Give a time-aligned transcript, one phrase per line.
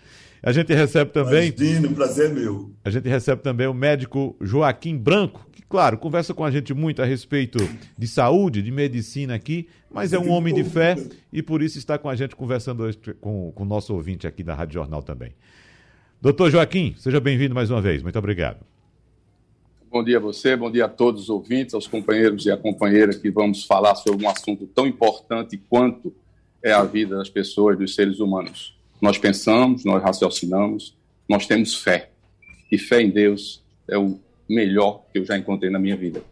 [0.45, 1.47] A gente recebe também.
[1.47, 2.71] Imagina, prazer é meu.
[2.83, 7.01] A gente recebe também o médico Joaquim Branco, que, claro, conversa com a gente muito
[7.01, 7.57] a respeito
[7.97, 10.97] de saúde, de medicina aqui, mas é um homem de fé
[11.33, 14.43] e por isso está com a gente conversando hoje com, com o nosso ouvinte aqui
[14.43, 15.33] da Rádio Jornal também.
[16.21, 18.03] Doutor Joaquim, seja bem-vindo mais uma vez.
[18.03, 18.59] Muito obrigado.
[19.89, 23.15] Bom dia a você, bom dia a todos os ouvintes, aos companheiros e a companheira
[23.15, 26.13] que vamos falar sobre um assunto tão importante quanto
[26.61, 28.74] é a vida das pessoas, dos seres humanos.
[29.05, 30.97] Nós pensamos, nós raciocinamos,
[31.29, 32.09] nós temos fé.
[32.71, 36.23] E fé em Deus é o melhor que eu já encontrei na minha vida.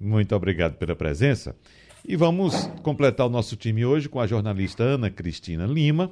[0.00, 1.54] Muito obrigado pela presença.
[2.08, 6.10] E vamos completar o nosso time hoje com a jornalista Ana Cristina Lima,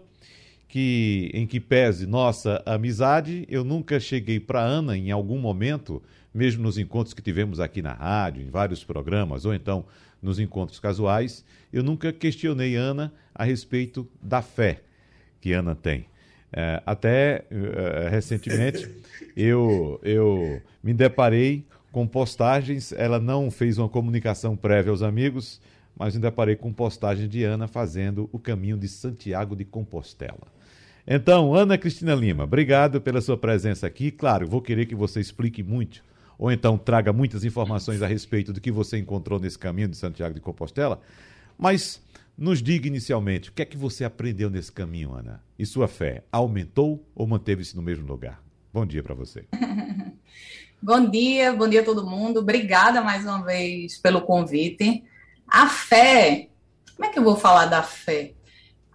[0.69, 6.03] que em que pese nossa amizade, eu nunca cheguei para Ana em algum momento,
[6.35, 9.87] mesmo nos encontros que tivemos aqui na rádio, em vários programas, ou então
[10.21, 11.43] nos encontros casuais,
[11.73, 14.83] eu nunca questionei Ana a respeito da fé
[15.41, 16.10] que Ana tem.
[16.53, 18.91] É, até é, recentemente
[19.37, 25.61] eu, eu me deparei com postagens, ela não fez uma comunicação prévia aos amigos,
[25.97, 30.47] mas me deparei com postagens de Ana fazendo o caminho de Santiago de Compostela.
[31.07, 34.11] Então, Ana Cristina Lima, obrigado pela sua presença aqui.
[34.11, 36.05] Claro, vou querer que você explique muito,
[36.39, 40.35] ou então traga muitas informações a respeito do que você encontrou nesse caminho de Santiago
[40.35, 41.01] de Compostela,
[41.59, 42.01] mas
[42.41, 45.45] nos diga inicialmente, o que é que você aprendeu nesse caminho, Ana?
[45.59, 48.43] E sua fé aumentou ou manteve-se no mesmo lugar?
[48.73, 49.45] Bom dia para você.
[50.81, 52.41] bom dia, bom dia a todo mundo.
[52.41, 55.05] Obrigada mais uma vez pelo convite.
[55.47, 56.49] A fé,
[56.97, 58.33] como é que eu vou falar da fé?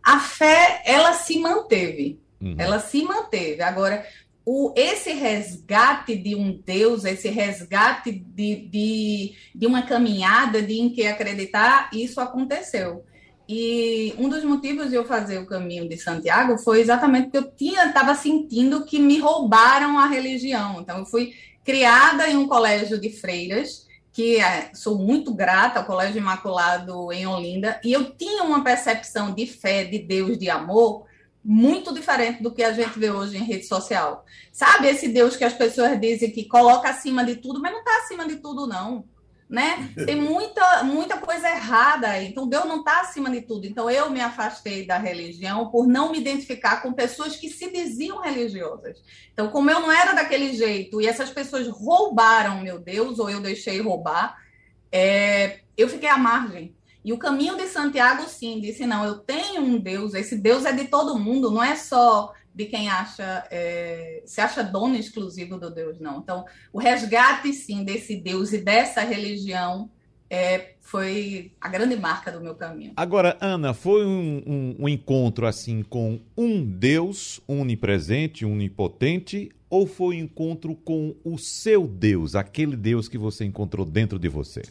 [0.03, 2.19] A fé, ela se manteve.
[2.41, 2.55] Uhum.
[2.57, 3.61] Ela se manteve.
[3.61, 4.03] Agora,
[4.43, 10.89] o, esse resgate de um Deus, esse resgate de, de, de uma caminhada de em
[10.89, 13.05] que acreditar, isso aconteceu.
[13.47, 17.51] E um dos motivos de eu fazer o caminho de Santiago foi exatamente porque eu
[17.51, 20.81] tinha estava sentindo que me roubaram a religião.
[20.81, 21.33] Então eu fui
[21.63, 27.27] criada em um colégio de freiras, que é, sou muito grata ao Colégio Imaculado em
[27.27, 31.05] Olinda, e eu tinha uma percepção de fé, de Deus, de amor
[31.43, 34.25] muito diferente do que a gente vê hoje em rede social.
[34.51, 37.97] Sabe esse Deus que as pessoas dizem que coloca acima de tudo, mas não está
[37.99, 39.03] acima de tudo não
[39.55, 39.89] né?
[40.05, 42.27] Tem muita, muita coisa errada aí.
[42.27, 43.65] Então, Deus não está acima de tudo.
[43.65, 48.19] Então, eu me afastei da religião por não me identificar com pessoas que se diziam
[48.19, 49.01] religiosas.
[49.31, 53.39] Então, como eu não era daquele jeito e essas pessoas roubaram meu Deus, ou eu
[53.39, 54.37] deixei roubar,
[54.91, 56.75] é, eu fiquei à margem.
[57.05, 60.73] E o caminho de Santiago, sim, disse: não, eu tenho um Deus, esse Deus é
[60.73, 65.69] de todo mundo, não é só de quem acha é, se acha dono exclusivo do
[65.69, 66.19] Deus, não.
[66.19, 69.89] Então, o resgate, sim, desse Deus e dessa religião
[70.29, 72.93] é, foi a grande marca do meu caminho.
[72.95, 80.15] Agora, Ana, foi um, um, um encontro assim com um Deus onipresente, onipotente, ou foi
[80.15, 84.61] um encontro com o seu Deus, aquele Deus que você encontrou dentro de você?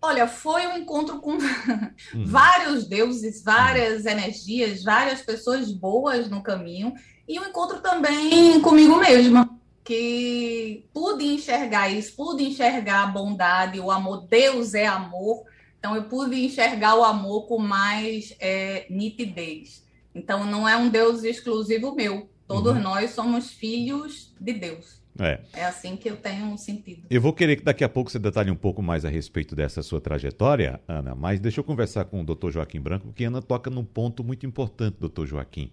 [0.00, 1.90] Olha, foi um encontro com uhum.
[2.24, 4.10] vários deuses, várias uhum.
[4.10, 6.92] energias, várias pessoas boas no caminho,
[7.28, 9.50] e um encontro também comigo mesma,
[9.82, 14.26] que pude enxergar isso, pude enxergar a bondade, o amor.
[14.26, 15.44] Deus é amor,
[15.78, 19.84] então eu pude enxergar o amor com mais é, nitidez.
[20.14, 22.82] Então não é um Deus exclusivo meu, todos uhum.
[22.82, 25.05] nós somos filhos de Deus.
[25.18, 25.40] É.
[25.52, 27.02] é assim que eu tenho um sentido.
[27.08, 29.82] Eu vou querer que daqui a pouco você detalhe um pouco mais a respeito dessa
[29.82, 33.70] sua trajetória, Ana, mas deixa eu conversar com o doutor Joaquim Branco, porque Ana toca
[33.70, 35.70] num ponto muito importante, doutor Joaquim.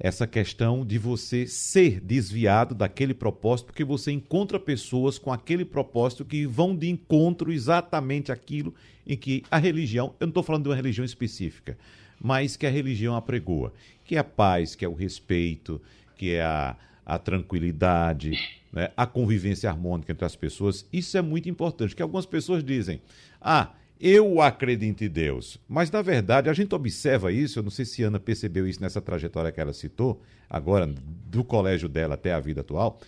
[0.00, 6.24] Essa questão de você ser desviado daquele propósito, porque você encontra pessoas com aquele propósito
[6.24, 8.72] que vão de encontro exatamente aquilo
[9.04, 11.76] em que a religião, eu não estou falando de uma religião específica,
[12.20, 13.72] mas que a religião apregoa,
[14.04, 15.80] que é a paz, que é o respeito,
[16.16, 16.76] que é a,
[17.08, 18.38] a tranquilidade,
[18.70, 20.86] né, a convivência harmônica entre as pessoas.
[20.92, 23.00] Isso é muito importante, que algumas pessoas dizem,
[23.40, 25.58] ah, eu acredito em Deus.
[25.66, 29.00] Mas, na verdade, a gente observa isso, eu não sei se Ana percebeu isso nessa
[29.00, 33.00] trajetória que ela citou, agora, do colégio dela até a vida atual,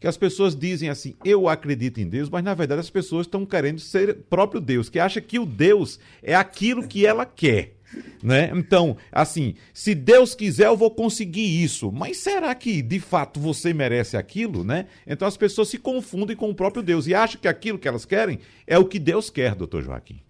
[0.00, 3.46] que as pessoas dizem assim, eu acredito em Deus, mas, na verdade, as pessoas estão
[3.46, 7.73] querendo ser próprio Deus, que acha que o Deus é aquilo que ela quer.
[8.22, 8.50] Né?
[8.54, 11.92] Então, assim, se Deus quiser, eu vou conseguir isso.
[11.92, 14.86] Mas será que de fato você merece aquilo, né?
[15.06, 18.04] Então as pessoas se confundem com o próprio Deus e acham que aquilo que elas
[18.04, 20.20] querem é o que Deus quer, doutor Joaquim.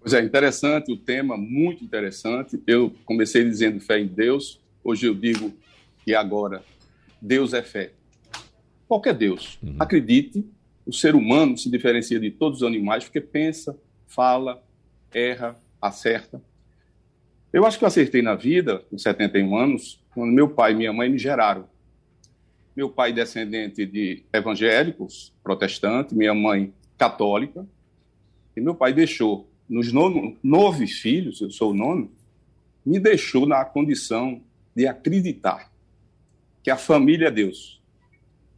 [0.00, 2.60] Pois é, interessante o tema, muito interessante.
[2.66, 5.52] Eu comecei dizendo fé em Deus, hoje eu digo
[6.04, 6.64] que agora
[7.20, 7.92] Deus é fé.
[8.88, 9.58] Qualquer Deus.
[9.62, 9.76] Uhum.
[9.78, 10.44] Acredite,
[10.84, 13.78] o ser humano se diferencia de todos os animais porque pensa,
[14.08, 14.60] fala,
[15.14, 16.40] erra, acerta.
[17.52, 20.92] Eu acho que eu acertei na vida, com 71 anos, quando meu pai e minha
[20.92, 21.68] mãe me geraram.
[22.74, 27.66] Meu pai descendente de evangélicos, protestante, minha mãe católica,
[28.56, 32.10] e meu pai deixou, nos nono, nove filhos, eu sou o nono,
[32.86, 34.42] me deixou na condição
[34.74, 35.70] de acreditar
[36.62, 37.82] que a família é Deus,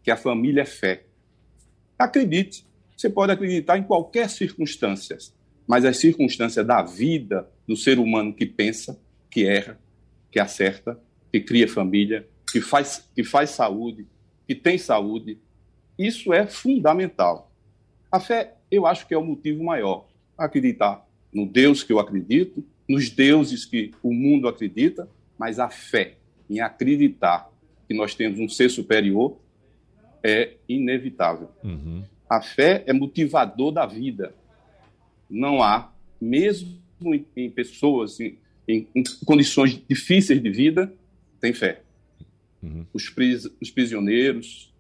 [0.02, 1.04] que a família é fé.
[1.98, 2.66] Acredite,
[2.96, 5.16] você pode acreditar em qualquer circunstância,
[5.66, 9.00] mas as circunstâncias da vida do ser humano que pensa,
[9.30, 9.78] que erra,
[10.30, 10.98] que acerta,
[11.32, 14.06] que cria família, que faz, que faz saúde,
[14.46, 15.38] que tem saúde,
[15.98, 17.50] isso é fundamental.
[18.10, 20.06] A fé, eu acho que é o motivo maior.
[20.36, 25.08] Acreditar no Deus que eu acredito, nos deuses que o mundo acredita,
[25.38, 26.14] mas a fé
[26.48, 27.50] em acreditar
[27.88, 29.36] que nós temos um ser superior
[30.22, 31.50] é inevitável.
[31.62, 32.02] Uhum.
[32.28, 34.34] A fé é motivador da vida
[35.34, 38.38] não há, mesmo em, em pessoas em,
[38.68, 40.92] em, em, condições difíceis de vida,
[41.40, 41.82] tem fé.
[42.62, 42.86] Uhum.
[42.92, 44.72] Os, pris, os prisioneiros,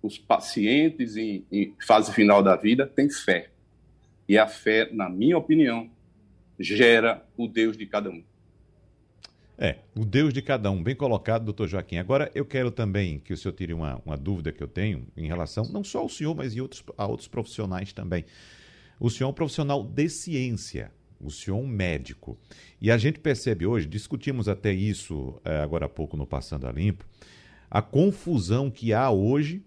[0.00, 3.50] os pacientes em, em fase final da vida têm fé.
[4.28, 5.90] E a fé, na minha opinião,
[6.58, 8.22] gera o Deus de cada um.
[9.58, 11.96] É, o Deus de cada um, bem colocado, doutor Joaquim.
[11.96, 15.26] Agora, eu quero também que o senhor tire uma, uma dúvida que eu tenho em
[15.26, 18.24] relação, não só ao senhor, mas outros, a outros profissionais também.
[18.98, 22.38] O senhor é um profissional de ciência, o senhor é um médico.
[22.80, 26.72] E a gente percebe hoje, discutimos até isso é, agora há pouco no Passando a
[26.72, 27.04] Limpo,
[27.70, 29.62] a confusão que há hoje,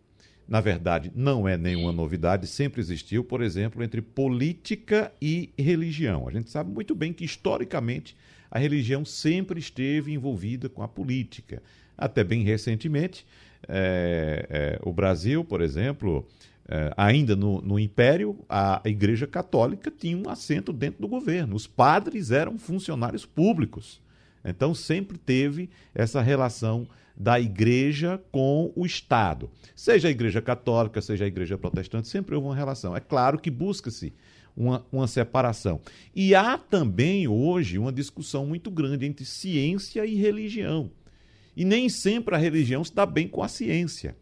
[0.47, 6.27] na verdade, não é nenhuma novidade, sempre existiu, por exemplo, entre política e religião.
[6.27, 8.15] A gente sabe muito bem que, historicamente,
[8.49, 11.61] a religião sempre esteve envolvida com a política.
[11.97, 13.25] Até bem recentemente,
[13.67, 16.25] é, é, o Brasil, por exemplo,
[16.67, 21.55] Uh, ainda no, no, Império, a Igreja Católica tinha um assento dentro do governo.
[21.55, 24.01] Os padres eram funcionários públicos.
[24.43, 29.49] Então, sempre teve essa relação da Igreja com o Estado.
[29.75, 32.95] Seja a Igreja Católica, seja a Igreja Protestante, sempre houve uma relação.
[32.95, 34.13] É claro que busca-se
[34.55, 35.79] uma, uma separação.
[36.15, 40.91] E há também hoje uma discussão muito grande entre ciência e religião.
[41.55, 44.15] E nem sempre a religião se dá bem com a ciência.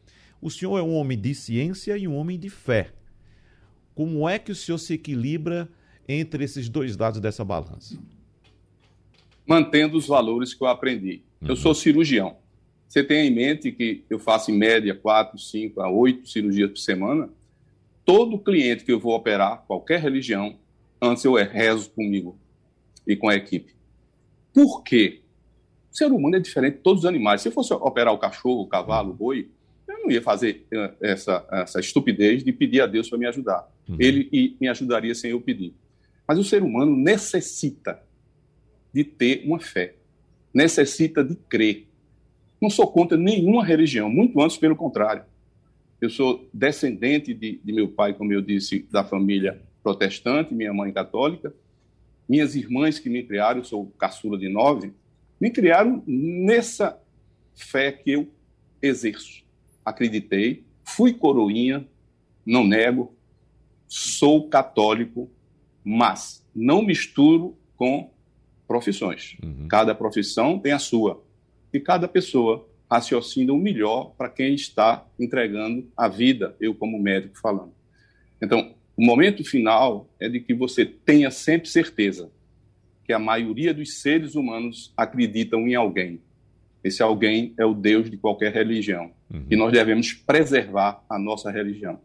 [0.45, 2.93] O senhor é um homem de ciência e um homem de fé.
[3.95, 5.67] Como é que o senhor se equilibra
[6.07, 7.97] entre esses dois lados dessa balança?
[9.43, 11.23] Mantendo os valores que eu aprendi.
[11.41, 11.47] Uhum.
[11.47, 12.37] Eu sou cirurgião.
[12.87, 16.77] Você tem em mente que eu faço em média quatro, cinco a oito cirurgias por
[16.77, 17.27] semana?
[18.05, 20.59] Todo cliente que eu vou operar, qualquer religião,
[21.01, 22.37] antes eu rezo comigo
[23.07, 23.73] e com a equipe.
[24.53, 25.23] Por quê?
[25.91, 27.41] O ser humano é diferente de todos os animais.
[27.41, 29.49] Se eu fosse operar o cachorro, o cavalo, o boi,
[30.05, 33.67] não ia fazer eh, essa, essa estupidez de pedir a Deus para me ajudar.
[33.89, 33.97] Uhum.
[33.99, 35.73] Ele me ajudaria sem eu pedir.
[36.27, 38.01] Mas o ser humano necessita
[38.93, 39.95] de ter uma fé,
[40.53, 41.87] necessita de crer.
[42.61, 45.23] Não sou contra nenhuma religião, muito antes pelo contrário.
[45.99, 50.91] Eu sou descendente de, de meu pai, como eu disse, da família protestante, minha mãe
[50.91, 51.53] católica.
[52.27, 54.91] Minhas irmãs que me criaram, eu sou caçula de nove,
[55.39, 56.99] me criaram nessa
[57.53, 58.27] fé que eu
[58.81, 59.44] exerço.
[59.85, 61.87] Acreditei, fui coroinha,
[62.45, 63.15] não nego,
[63.87, 65.29] sou católico,
[65.83, 68.11] mas não misturo com
[68.67, 69.37] profissões.
[69.43, 69.67] Uhum.
[69.67, 71.23] Cada profissão tem a sua.
[71.71, 77.37] E cada pessoa raciocina o melhor para quem está entregando a vida, eu como médico
[77.39, 77.73] falando.
[78.41, 82.31] Então, o momento final é de que você tenha sempre certeza
[83.03, 86.21] que a maioria dos seres humanos acreditam em alguém.
[86.85, 89.09] Esse alguém é o Deus de qualquer religião.
[89.33, 89.47] Uhum.
[89.49, 91.99] E nós devemos preservar a nossa religião.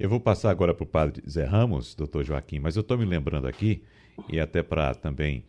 [0.00, 3.04] Eu vou passar agora para o padre Zé Ramos, doutor Joaquim, mas eu estou me
[3.04, 3.82] lembrando aqui,
[4.26, 5.44] e até para também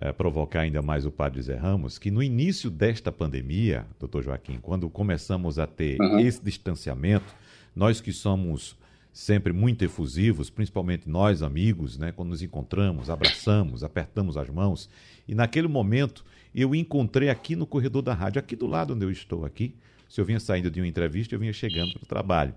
[0.00, 4.58] é, provocar ainda mais o padre Zé Ramos, que no início desta pandemia, doutor Joaquim,
[4.62, 6.18] quando começamos a ter uhum.
[6.18, 7.34] esse distanciamento,
[7.74, 8.78] nós que somos
[9.12, 14.88] sempre muito efusivos, principalmente nós amigos, né, quando nos encontramos, abraçamos, apertamos as mãos,
[15.28, 16.24] e naquele momento
[16.62, 19.74] eu encontrei aqui no corredor da rádio, aqui do lado onde eu estou aqui,
[20.08, 22.54] se eu vinha saindo de uma entrevista, eu vinha chegando para o trabalho.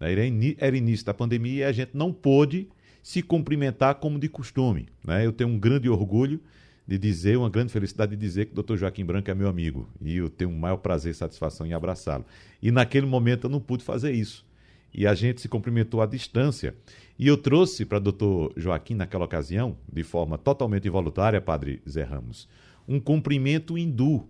[0.00, 2.68] Era início da pandemia e a gente não pôde
[3.02, 4.88] se cumprimentar como de costume.
[5.04, 5.24] Né?
[5.24, 6.40] Eu tenho um grande orgulho
[6.86, 8.76] de dizer, uma grande felicidade de dizer que o Dr.
[8.76, 12.24] Joaquim Branco é meu amigo e eu tenho o maior prazer e satisfação em abraçá-lo.
[12.62, 14.46] E naquele momento eu não pude fazer isso.
[14.92, 16.74] E a gente se cumprimentou à distância.
[17.18, 18.58] E eu trouxe para o Dr.
[18.58, 22.48] Joaquim, naquela ocasião, de forma totalmente involuntária, Padre Zé Ramos,
[22.88, 24.26] um cumprimento hindu,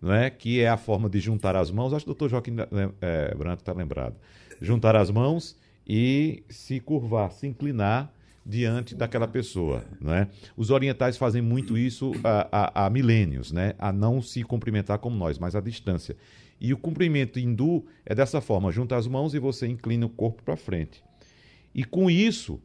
[0.00, 0.30] não é?
[0.30, 1.92] que é a forma de juntar as mãos.
[1.92, 2.28] Acho que o Dr.
[2.28, 2.56] Joaquim
[3.00, 4.14] é, Branco está lembrado.
[4.60, 8.12] Juntar as mãos e se curvar, se inclinar
[8.46, 9.84] diante daquela pessoa.
[10.00, 10.28] Né?
[10.56, 13.74] Os orientais fazem muito isso há, há, há milênios, né?
[13.78, 16.16] a não se cumprimentar como nós, mas à distância.
[16.60, 20.42] E o cumprimento hindu é dessa forma: junta as mãos e você inclina o corpo
[20.42, 21.02] para frente.
[21.74, 22.60] E com isso,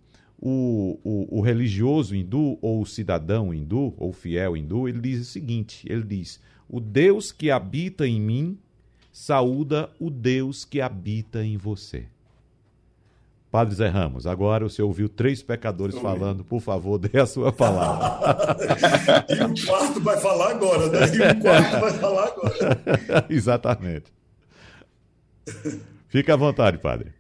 [0.46, 5.32] o, o, o, religioso hindu, ou o cidadão hindu, ou fiel hindu, ele diz o
[5.32, 8.58] seguinte: ele diz, o Deus que habita em mim
[9.10, 12.08] saúda o Deus que habita em você.
[13.50, 17.54] Padre Zé Ramos, agora o senhor ouviu três pecadores falando, por favor, dê a sua
[17.54, 18.58] palavra.
[19.30, 21.00] e o quarto vai falar agora, né?
[21.06, 23.26] E o quarto vai falar agora.
[23.30, 24.12] Exatamente.
[26.10, 27.14] Fique à vontade, padre.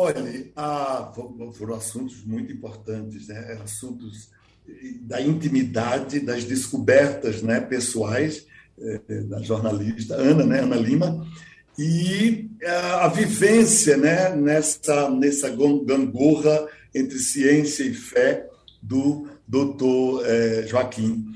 [0.00, 1.12] Olha, ah,
[1.54, 3.58] foram assuntos muito importantes, né?
[3.64, 4.30] assuntos
[5.00, 8.46] da intimidade, das descobertas né, pessoais
[8.80, 11.26] eh, da jornalista Ana, né, Ana Lima,
[11.76, 18.46] e a, a vivência né, nessa, nessa gangorra entre ciência e fé
[18.80, 21.26] do doutor é, Joaquim.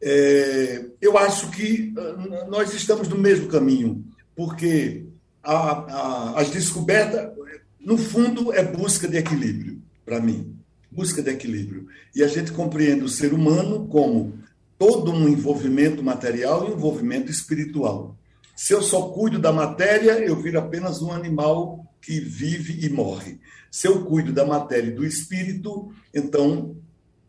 [0.00, 4.04] É, eu acho que ah, nós estamos no mesmo caminho,
[4.36, 5.04] porque
[5.42, 7.36] a, a, as descobertas,
[7.80, 10.56] no fundo, é busca de equilíbrio, para mim.
[10.90, 11.86] Busca de equilíbrio.
[12.14, 14.38] E a gente compreende o ser humano como
[14.78, 18.16] todo um envolvimento material e um envolvimento espiritual.
[18.56, 23.38] Se eu só cuido da matéria, eu viro apenas um animal que vive e morre.
[23.70, 26.76] Se eu cuido da matéria e do espírito, então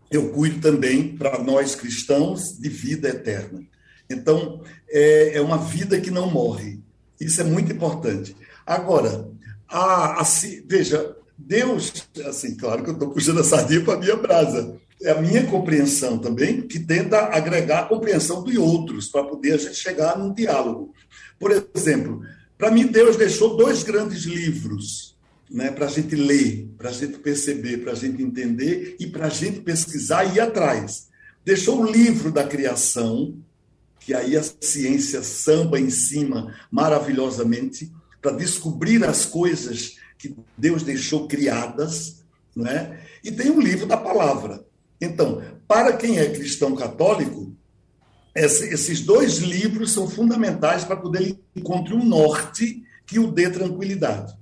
[0.09, 3.61] eu cuido também, para nós cristãos, de vida eterna.
[4.09, 6.79] Então, é, é uma vida que não morre.
[7.21, 8.35] Isso é muito importante.
[8.65, 9.28] Agora,
[9.69, 10.23] a, a,
[10.65, 11.93] veja, Deus,
[12.25, 14.77] assim, claro que eu estou puxando a sardinha para a minha brasa.
[15.01, 19.57] É a minha compreensão também, que tenta agregar a compreensão de outros, para poder a
[19.57, 20.93] gente chegar num diálogo.
[21.39, 22.21] Por exemplo,
[22.57, 25.15] para mim, Deus deixou dois grandes livros
[25.49, 29.27] né, para a gente ler, para a gente perceber, para a gente entender e para
[29.27, 31.07] a gente pesquisar e ir atrás.
[31.45, 33.37] Deixou o livro da criação,
[33.99, 41.27] que aí a ciência samba em cima maravilhosamente, para descobrir as coisas que Deus deixou
[41.27, 42.23] criadas,
[42.55, 42.99] né?
[43.23, 44.65] e tem o livro da palavra.
[44.99, 47.55] Então, para quem é cristão católico,
[48.35, 54.37] esses dois livros são fundamentais para poder encontrar um norte que o dê tranquilidade.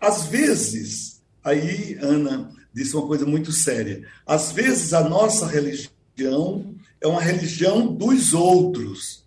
[0.00, 7.06] Às vezes, aí Ana disse uma coisa muito séria, às vezes a nossa religião é
[7.06, 9.23] uma religião dos outros,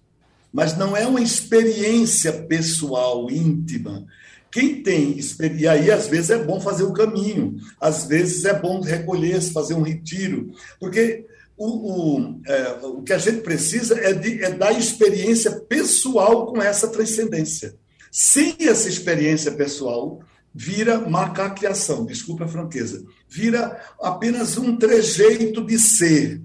[0.57, 4.07] mas não é uma experiência pessoal, íntima.
[4.51, 5.15] Quem tem,
[5.55, 9.75] e aí às vezes é bom fazer o caminho, às vezes é bom recolher-se, fazer
[9.75, 14.71] um retiro, porque o, o, é, o que a gente precisa é, de, é dar
[14.71, 17.75] experiência pessoal com essa transcendência.
[18.11, 20.23] Sem essa experiência pessoal,
[20.55, 26.41] vira macaqueação, desculpa a franqueza, vira apenas um trejeito de ser.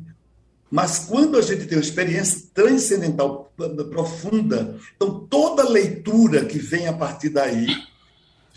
[0.73, 3.53] Mas quando a gente tem uma experiência transcendental
[3.91, 7.67] profunda, então toda leitura que vem a partir daí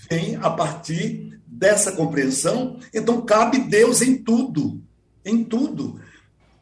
[0.09, 2.79] vem a partir dessa compreensão.
[2.93, 4.81] Então, cabe Deus em tudo.
[5.25, 5.99] Em tudo.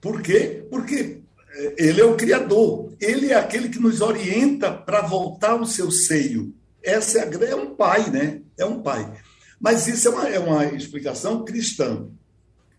[0.01, 0.65] Por quê?
[0.71, 1.21] Porque
[1.55, 2.91] eh, ele é o Criador.
[2.99, 6.53] Ele é aquele que nos orienta para voltar ao seu seio.
[6.81, 8.41] Essa é, a, é um pai, né?
[8.57, 9.11] É um pai.
[9.59, 12.07] Mas isso é uma, é uma explicação cristã.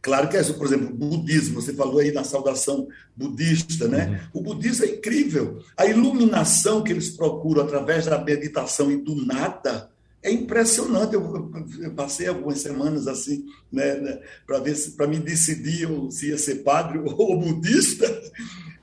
[0.05, 4.29] Claro que é, por exemplo, o budismo, você falou aí na saudação budista, né?
[4.35, 4.41] Uhum.
[4.41, 5.63] O budismo é incrível.
[5.75, 9.89] A iluminação que eles procuram através da meditação e do nada
[10.23, 11.15] é impressionante.
[11.15, 11.51] Eu,
[11.97, 16.99] passei algumas semanas assim, né, né para ver para me decidir se ia ser padre
[17.17, 18.07] ou budista.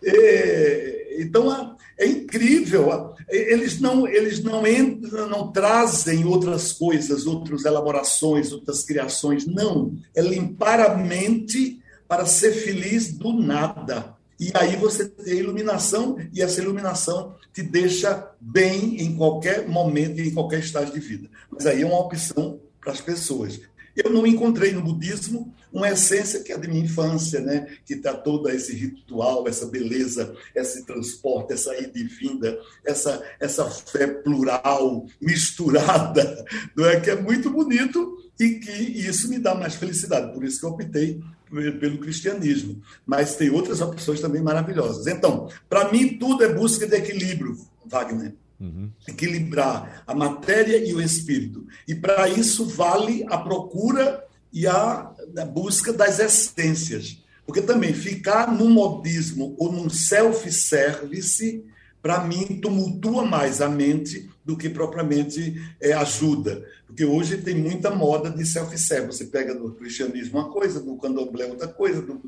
[0.01, 3.13] E, então é incrível.
[3.29, 9.45] Eles não eles não entram, não trazem outras coisas, outras elaborações, outras criações.
[9.45, 14.15] Não, é limpar a mente para ser feliz do nada.
[14.39, 20.29] E aí você tem iluminação, e essa iluminação te deixa bem em qualquer momento e
[20.29, 21.29] em qualquer estágio de vida.
[21.51, 23.61] Mas aí é uma opção para as pessoas.
[23.95, 27.67] Eu não encontrei no budismo uma essência que é de minha infância, né?
[27.85, 33.69] que está todo esse ritual, essa beleza, esse transporte, essa ida e vinda, essa, essa
[33.69, 36.45] fé plural, misturada,
[36.75, 36.99] não é?
[36.99, 40.33] que é muito bonito e que isso me dá mais felicidade.
[40.33, 41.21] Por isso que eu optei
[41.79, 42.81] pelo cristianismo.
[43.05, 45.07] Mas tem outras opções também maravilhosas.
[45.07, 48.33] Então, para mim, tudo é busca de equilíbrio, Wagner.
[48.61, 48.91] Uhum.
[49.07, 51.65] Equilibrar a matéria e o espírito.
[51.87, 57.17] E para isso vale a procura e a, a busca das essências.
[57.43, 61.65] Porque também ficar num modismo ou num self-service,
[62.03, 66.63] para mim, tumultua mais a mente do que propriamente é, ajuda.
[66.85, 69.17] Porque hoje tem muita moda de self-service.
[69.17, 72.21] Você pega do cristianismo uma coisa, do candomblé outra coisa, do,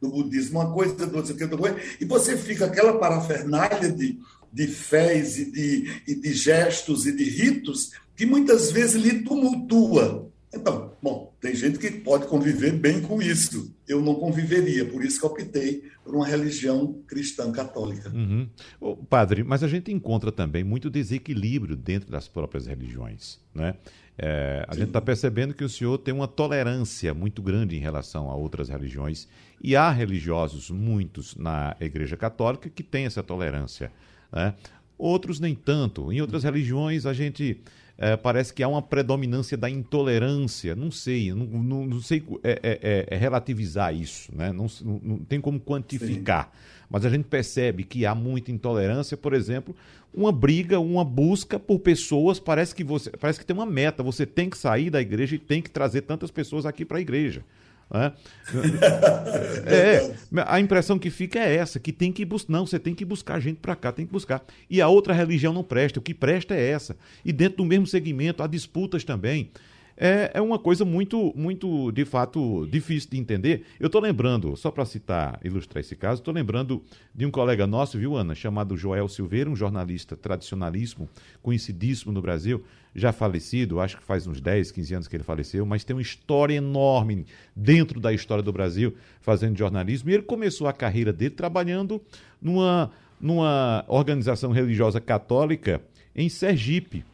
[0.00, 4.18] do budismo uma coisa, do outra coisa, e você fica aquela parafernália de,
[4.52, 10.28] de fés e de, e de gestos e de ritos que muitas vezes lhe tumultua.
[10.52, 13.74] Então, bom, tem gente que pode conviver bem com isso.
[13.86, 18.08] Eu não conviveria, por isso que optei por uma religião cristã católica.
[18.08, 18.48] Uhum.
[18.80, 23.38] Oh, padre, mas a gente encontra também muito desequilíbrio dentro das próprias religiões.
[23.54, 23.74] Né?
[24.16, 24.80] É, a Sim.
[24.80, 28.68] gente está percebendo que o senhor tem uma tolerância muito grande em relação a outras
[28.68, 29.28] religiões.
[29.62, 33.92] E há religiosos, muitos na Igreja Católica, que têm essa tolerância.
[34.32, 34.54] Né?
[34.96, 36.12] Outros nem tanto.
[36.12, 37.60] Em outras religiões, a gente
[37.96, 40.76] é, parece que há uma predominância da intolerância.
[40.76, 44.52] Não sei, não, não, não sei é, é, é, é relativizar isso, né?
[44.52, 46.44] não, não, não tem como quantificar.
[46.44, 46.78] Sim.
[46.88, 49.76] Mas a gente percebe que há muita intolerância, por exemplo,
[50.14, 54.24] uma briga, uma busca por pessoas, parece que você parece que tem uma meta, você
[54.24, 57.44] tem que sair da igreja e tem que trazer tantas pessoas aqui para a igreja.
[57.90, 58.12] Né?
[59.66, 60.14] É,
[60.46, 62.52] a impressão que fica é essa, que tem que buscar.
[62.52, 64.42] Não, você tem que buscar gente para cá, tem que buscar.
[64.70, 66.96] E a outra religião não presta, o que presta é essa.
[67.24, 69.50] E dentro do mesmo segmento há disputas também
[70.00, 73.64] é, é uma coisa muito, muito, de fato, difícil de entender.
[73.80, 76.80] Eu estou lembrando, só para citar, ilustrar esse caso, estou lembrando
[77.12, 81.08] de um colega nosso, viu, Ana, chamado Joel Silveira, um jornalista tradicionalíssimo,
[81.42, 82.62] conhecidíssimo no Brasil,
[82.94, 86.02] já falecido, acho que faz uns 10, 15 anos que ele faleceu, mas tem uma
[86.02, 90.10] história enorme dentro da história do Brasil fazendo jornalismo.
[90.10, 92.00] E ele começou a carreira dele trabalhando
[92.40, 95.82] numa, numa organização religiosa católica
[96.14, 97.04] em Sergipe.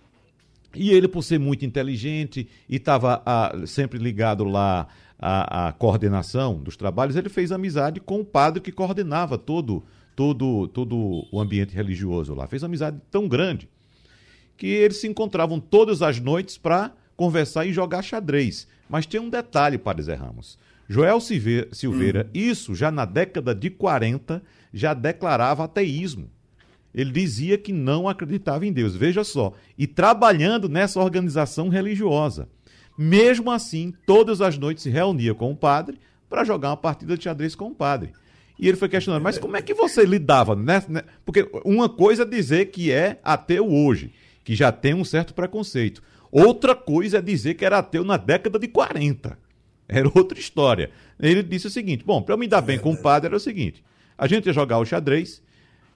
[0.77, 6.57] E ele, por ser muito inteligente e estava ah, sempre ligado lá à, à, coordenação
[6.63, 9.85] dos trabalhos, ele fez amizade com o padre que coordenava todo,
[10.15, 12.47] todo, todo o ambiente religioso lá.
[12.47, 13.69] Fez amizade tão grande
[14.57, 18.67] que eles se encontravam todas as noites para conversar e jogar xadrez.
[18.89, 20.59] Mas tinha um detalhe, Padre Zé Ramos.
[20.89, 22.31] Joel Silveira, hum.
[22.35, 26.31] isso já na década de 40, já declarava ateísmo
[26.95, 28.95] ele dizia que não acreditava em Deus.
[28.95, 29.53] Veja só.
[29.77, 32.49] E trabalhando nessa organização religiosa.
[32.97, 37.25] Mesmo assim, todas as noites se reunia com o padre para jogar uma partida de
[37.25, 38.13] xadrez com o padre.
[38.59, 40.55] E ele foi questionando, mas como é que você lidava?
[40.55, 40.81] Né?
[41.25, 44.13] Porque uma coisa é dizer que é ateu hoje,
[44.45, 46.01] que já tem um certo preconceito.
[46.31, 49.37] Outra coisa é dizer que era ateu na década de 40.
[49.89, 50.91] Era outra história.
[51.19, 53.41] Ele disse o seguinte: bom, para eu me dar bem com o padre era o
[53.41, 53.85] seguinte:
[54.17, 55.43] a gente ia jogar o xadrez,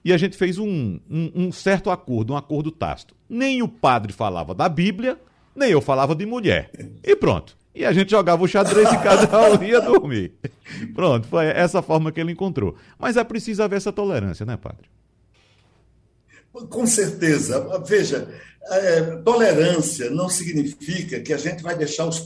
[0.09, 3.15] e a gente fez um, um, um, certo acordo, um acordo tácito.
[3.29, 5.19] Nem o padre falava da Bíblia,
[5.55, 6.71] nem eu falava de mulher.
[7.03, 7.55] E pronto.
[7.75, 10.33] E a gente jogava o xadrez e cada um ia dormir.
[10.95, 12.75] Pronto, foi essa forma que ele encontrou.
[12.97, 14.89] Mas é preciso haver essa tolerância, né, padre?
[16.51, 17.79] Com certeza.
[17.85, 22.25] Veja, é, tolerância não significa que a gente vai deixar os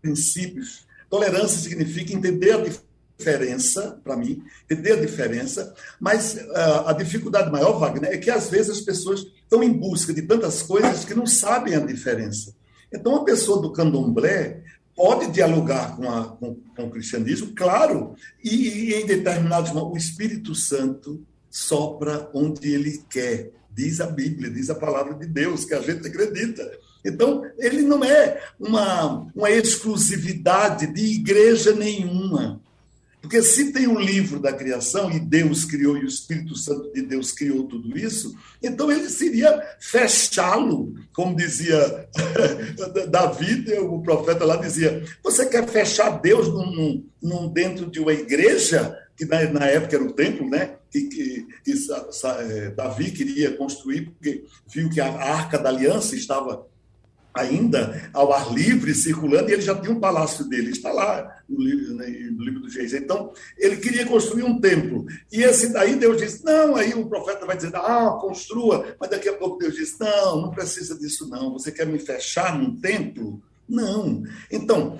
[0.00, 0.86] princípios.
[1.10, 2.89] Tolerância significa entender a diferença
[3.20, 8.48] diferença, para mim, entender a diferença, mas uh, a dificuldade maior, Wagner, é que às
[8.48, 12.54] vezes as pessoas estão em busca de tantas coisas que não sabem a diferença.
[12.92, 14.62] Então, a pessoa do candomblé
[14.96, 20.08] pode dialogar com, a, com, com o cristianismo, claro, e, e em determinados momentos, o
[20.08, 25.74] Espírito Santo sopra onde ele quer, diz a Bíblia, diz a palavra de Deus, que
[25.74, 26.68] a gente acredita.
[27.04, 32.60] Então, ele não é uma, uma exclusividade de igreja nenhuma.
[33.20, 37.02] Porque se tem um livro da criação e Deus criou e o Espírito Santo de
[37.02, 42.08] Deus criou tudo isso, então ele seria fechá-lo, como dizia
[43.10, 48.96] Davi, o profeta lá dizia: você quer fechar Deus num, num, dentro de uma igreja
[49.16, 50.76] que na, na, época era o templo, né?
[50.90, 51.74] Que, que, que
[52.48, 56.66] é, Davi queria construir porque viu que a arca da aliança estava
[57.34, 61.60] ainda ao ar livre, circulando, e ele já tinha um palácio dele, está lá no
[61.60, 62.92] livro, né, no livro do Geis.
[62.92, 65.06] Então, ele queria construir um templo.
[65.32, 69.28] E esse daí Deus disse, não, aí o profeta vai dizer, ah, construa, mas daqui
[69.28, 73.40] a pouco Deus diz, não, não precisa disso não, você quer me fechar num templo?
[73.68, 74.24] Não.
[74.50, 74.98] Então,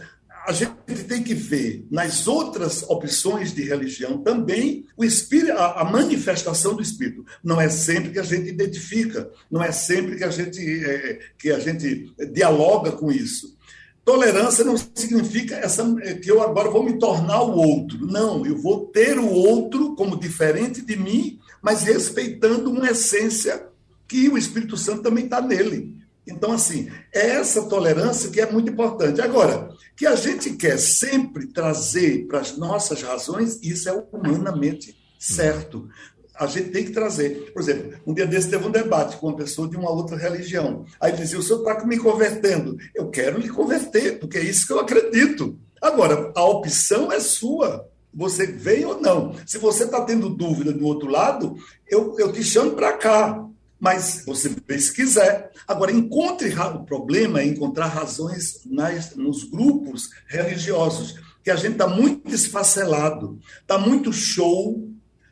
[0.51, 6.75] a gente tem que ver nas outras opções de religião também o espírito, a, manifestação
[6.75, 7.25] do espírito.
[7.43, 11.51] Não é sempre que a gente identifica, não é sempre que a gente, é, que
[11.51, 13.57] a gente dialoga com isso.
[14.05, 18.05] Tolerância não significa essa, é, que eu agora vou me tornar o outro.
[18.07, 23.69] Não, eu vou ter o outro como diferente de mim, mas respeitando uma essência
[24.09, 26.00] que o Espírito Santo também está nele.
[26.27, 29.21] Então, assim, é essa tolerância que é muito importante.
[29.21, 35.89] Agora, que a gente quer sempre trazer para as nossas razões, isso é humanamente certo.
[36.35, 37.53] A gente tem que trazer.
[37.53, 40.87] Por exemplo, um dia desse teve um debate com uma pessoa de uma outra religião.
[40.99, 42.79] Aí dizia: o senhor está me convertendo.
[42.95, 45.59] Eu quero lhe converter, porque é isso que eu acredito.
[45.83, 47.87] Agora, a opção é sua.
[48.13, 49.35] Você vem ou não.
[49.47, 51.57] Se você está tendo dúvida do outro lado,
[51.87, 53.47] eu, eu te chamo para cá
[53.81, 54.51] mas você
[54.95, 55.51] quiser.
[55.67, 61.89] Agora, encontre o problema é encontrar razões nas, nos grupos religiosos, que a gente está
[61.89, 64.87] muito desfacelado, está muito show,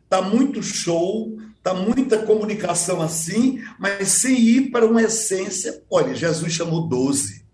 [0.05, 5.83] está muito show, está muita comunicação assim, mas sem ir para uma essência.
[5.91, 7.45] Olha, Jesus chamou doze,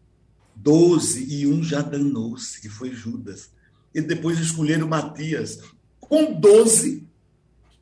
[0.55, 3.51] doze e um já danou-se, que foi Judas.
[3.93, 5.59] E depois escolheram Matias.
[5.99, 7.05] Com doze,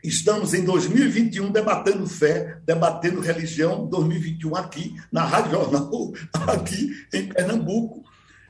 [0.02, 6.12] Estamos em 2021 debatendo fé, debatendo religião, 2021 aqui, na Rádio Jornal,
[6.48, 8.02] aqui em Pernambuco.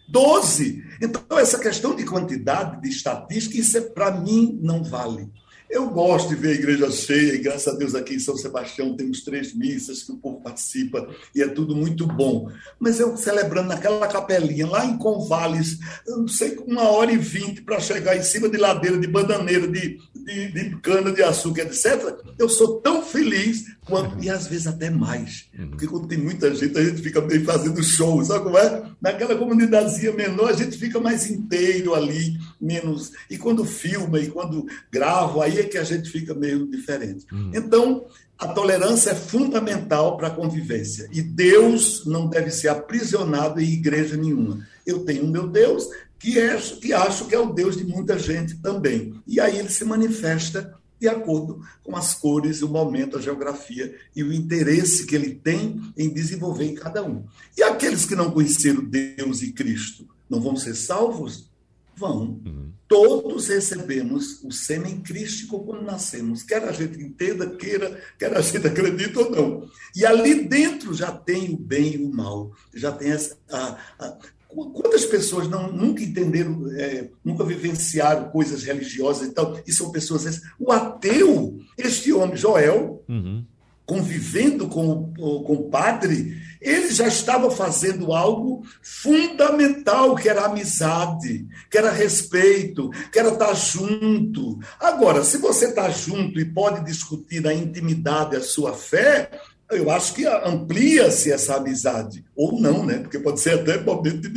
[0.08, 0.82] 12.
[1.00, 5.30] Então, essa questão de quantidade, de estatística, isso é, para mim não vale.
[5.72, 8.94] Eu gosto de ver a igreja cheia, e graças a Deus aqui em São Sebastião
[8.94, 12.50] temos três missas que o povo participa e é tudo muito bom.
[12.78, 17.62] Mas eu celebrando naquela capelinha, lá em Convales, eu não sei, uma hora e vinte
[17.62, 22.14] para chegar em cima de ladeira, de bananeira, de, de, de cana de açúcar, etc.
[22.38, 25.48] Eu sou tão feliz quanto, e às vezes até mais.
[25.70, 28.82] Porque quando tem muita gente, a gente fica meio fazendo show, sabe como é?
[29.00, 33.12] Naquela comunidadezinha menor, a gente fica mais inteiro ali, menos.
[33.28, 37.26] E quando filma e quando grava, aí é que a gente fica meio diferente.
[37.32, 37.50] Hum.
[37.54, 38.06] Então,
[38.42, 41.08] a tolerância é fundamental para a convivência.
[41.12, 44.66] E Deus não deve ser aprisionado em igreja nenhuma.
[44.84, 45.88] Eu tenho o meu Deus,
[46.22, 49.12] que, é, que acho que é o Deus de muita gente também.
[49.26, 54.22] E aí ele se manifesta de acordo com as cores, o momento, a geografia e
[54.22, 57.24] o interesse que ele tem em desenvolver em cada um.
[57.58, 61.50] E aqueles que não conheceram Deus e Cristo não vão ser salvos?
[61.96, 62.40] Vão.
[62.46, 62.70] Uhum.
[62.86, 68.64] Todos recebemos o sêmen crístico quando nascemos, quer a gente entenda, queira, quer a gente
[68.68, 69.68] acredite ou não.
[69.96, 74.18] E ali dentro já tem o bem e o mal, já tem essa, a, a,
[74.54, 80.40] Quantas pessoas não, nunca entenderam, é, nunca vivenciaram coisas religiosas e tal, e são pessoas.
[80.58, 83.44] O ateu, este homem, Joel, uhum.
[83.86, 91.76] convivendo com, com o padre, ele já estava fazendo algo fundamental, que era amizade, que
[91.76, 94.60] era respeito, que era estar junto.
[94.78, 99.28] Agora, se você está junto e pode discutir a intimidade, a sua fé,
[99.74, 102.98] eu acho que amplia-se essa amizade, ou não, né?
[102.98, 104.30] Porque pode ser até momento de,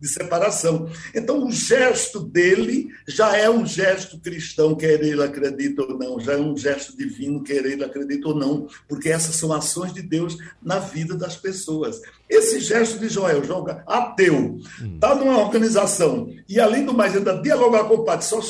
[0.00, 0.88] de separação.
[1.14, 6.32] Então, o gesto dele já é um gesto cristão, quer ele acredite ou não, já
[6.32, 10.36] é um gesto divino, quer ele acredite ou não, porque essas são ações de Deus
[10.62, 12.00] na vida das pessoas.
[12.28, 14.58] Esse gesto de Joel, joga ateu,
[14.94, 18.40] está numa organização, e além do mais, ainda dialogar com o padre, só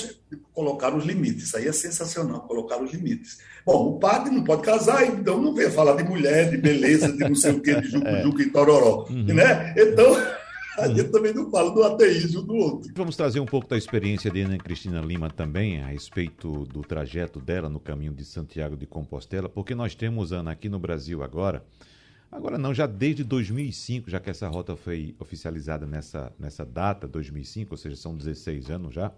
[0.61, 1.44] colocar os limites.
[1.44, 3.38] Isso aí é sensacional, colocar os limites.
[3.64, 7.18] Bom, o padre não pode casar, então não vem falar de mulher, de beleza, de
[7.18, 8.23] não sei o quê, de é.
[8.23, 9.07] juco e tororó.
[9.09, 9.25] Uhum.
[9.25, 9.75] Né?
[9.77, 10.14] Então,
[10.79, 11.12] a gente uhum.
[11.12, 12.92] também não fala do ateísmo do outro.
[12.94, 17.40] Vamos trazer um pouco da experiência de Ana Cristina Lima também, a respeito do trajeto
[17.40, 21.64] dela no caminho de Santiago de Compostela, porque nós temos, Ana, aqui no Brasil agora,
[22.33, 27.73] Agora não, já desde 2005, já que essa rota foi oficializada nessa, nessa data, 2005,
[27.73, 29.11] ou seja, são 16 anos já,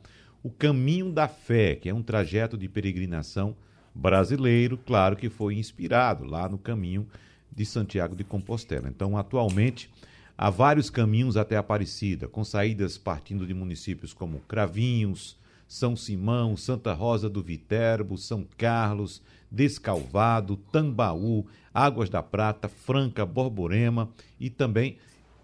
[0.43, 3.55] o Caminho da Fé, que é um trajeto de peregrinação
[3.95, 7.07] brasileiro, claro que foi inspirado lá no caminho
[7.55, 8.89] de Santiago de Compostela.
[8.89, 9.89] Então, atualmente,
[10.37, 15.37] há vários caminhos até Aparecida, com saídas partindo de municípios como Cravinhos,
[15.69, 24.09] São Simão, Santa Rosa do Viterbo, São Carlos, Descalvado, Tambaú, Águas da Prata, Franca, Borborema
[24.41, 24.97] e também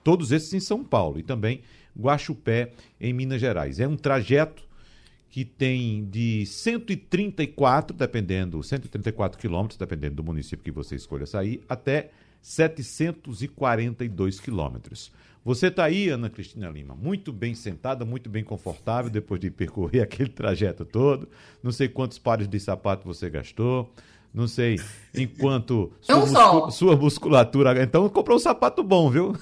[0.03, 1.61] todos esses em São Paulo e também
[1.97, 3.79] Guaxupé em Minas Gerais.
[3.79, 4.68] É um trajeto
[5.31, 12.11] que tem de 134, dependendo, 134 quilômetros, dependendo do município que você escolha sair, até
[12.41, 15.12] 742 quilômetros.
[15.45, 20.03] Você está aí, Ana Cristina Lima, muito bem sentada, muito bem confortável depois de percorrer
[20.03, 21.29] aquele trajeto todo.
[21.62, 23.93] Não sei quantos pares de sapato você gastou.
[24.33, 24.79] Não sei
[25.14, 27.83] enquanto sua, muscul sua musculatura.
[27.83, 29.35] Então comprou um sapato bom, viu?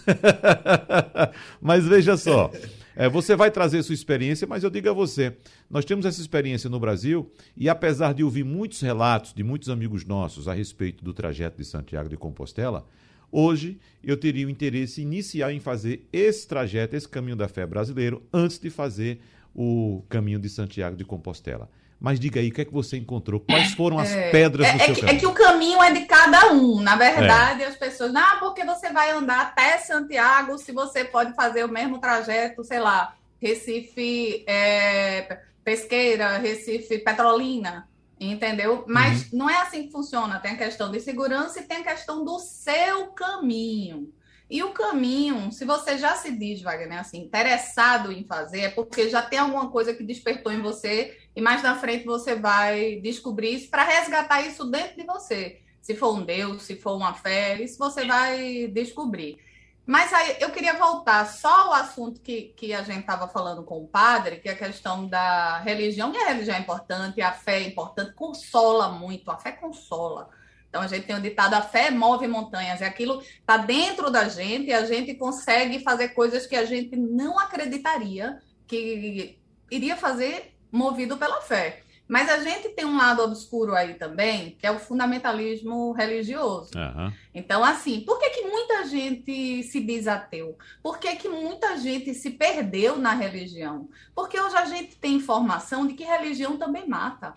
[1.61, 2.51] Mas veja só.
[2.99, 5.37] É, você vai trazer sua experiência, mas eu digo a você:
[5.69, 10.07] nós temos essa experiência no Brasil e, apesar de ouvir muitos relatos de muitos amigos
[10.07, 12.87] nossos a respeito do trajeto de Santiago de Compostela,
[13.31, 18.23] hoje eu teria o interesse inicial em fazer esse trajeto, esse caminho da fé brasileiro,
[18.33, 19.21] antes de fazer
[19.55, 21.69] o caminho de Santiago de Compostela.
[21.99, 23.41] Mas diga aí, o que é que você encontrou?
[23.41, 25.17] Quais foram as é, pedras é, do é seu que, caminho?
[25.17, 26.81] É que o caminho é de cada um.
[26.81, 27.67] Na verdade, é.
[27.67, 31.99] as pessoas, ah, porque você vai andar até Santiago se você pode fazer o mesmo
[31.99, 37.89] trajeto, sei lá, Recife é, Pesqueira, Recife Petrolina,
[38.21, 38.85] entendeu?
[38.87, 39.39] Mas uhum.
[39.39, 40.39] não é assim que funciona.
[40.39, 44.13] Tem a questão de segurança e tem a questão do seu caminho.
[44.49, 49.11] E o caminho, se você já se diz, Wagner, assim, interessado em fazer, é porque
[49.11, 53.55] já tem alguma coisa que despertou em você e mais na frente você vai descobrir
[53.55, 55.61] isso para resgatar isso dentro de você.
[55.83, 59.39] Se for um Deus, se for uma fé, isso você vai descobrir.
[59.85, 63.83] Mas aí eu queria voltar só ao assunto que, que a gente estava falando com
[63.83, 67.63] o padre, que é a questão da religião, e a religião é importante, a fé
[67.63, 70.29] é importante, consola muito, a fé consola.
[70.77, 74.29] Então a gente tem o ditado: a fé move montanhas, e aquilo está dentro da
[74.29, 79.39] gente e a gente consegue fazer coisas que a gente não acreditaria que
[79.71, 81.81] iria fazer movido pela fé.
[82.07, 86.71] Mas a gente tem um lado obscuro aí também, que é o fundamentalismo religioso.
[86.77, 87.13] Uhum.
[87.35, 90.57] Então, assim, por que, que muita gente se diz ateu?
[90.83, 93.89] Por que, que muita gente se perdeu na religião?
[94.15, 97.35] Porque hoje a gente tem informação de que religião também mata.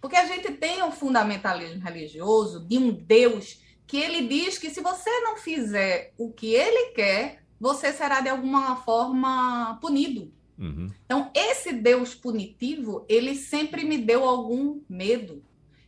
[0.00, 4.80] Porque a gente tem um fundamentalismo religioso de um Deus que ele diz que se
[4.80, 10.32] você não fizer o que ele quer, você será de alguma forma punido.
[10.56, 10.90] Uhum.
[11.04, 15.42] Então, esse Deus punitivo, ele sempre me deu algum medo.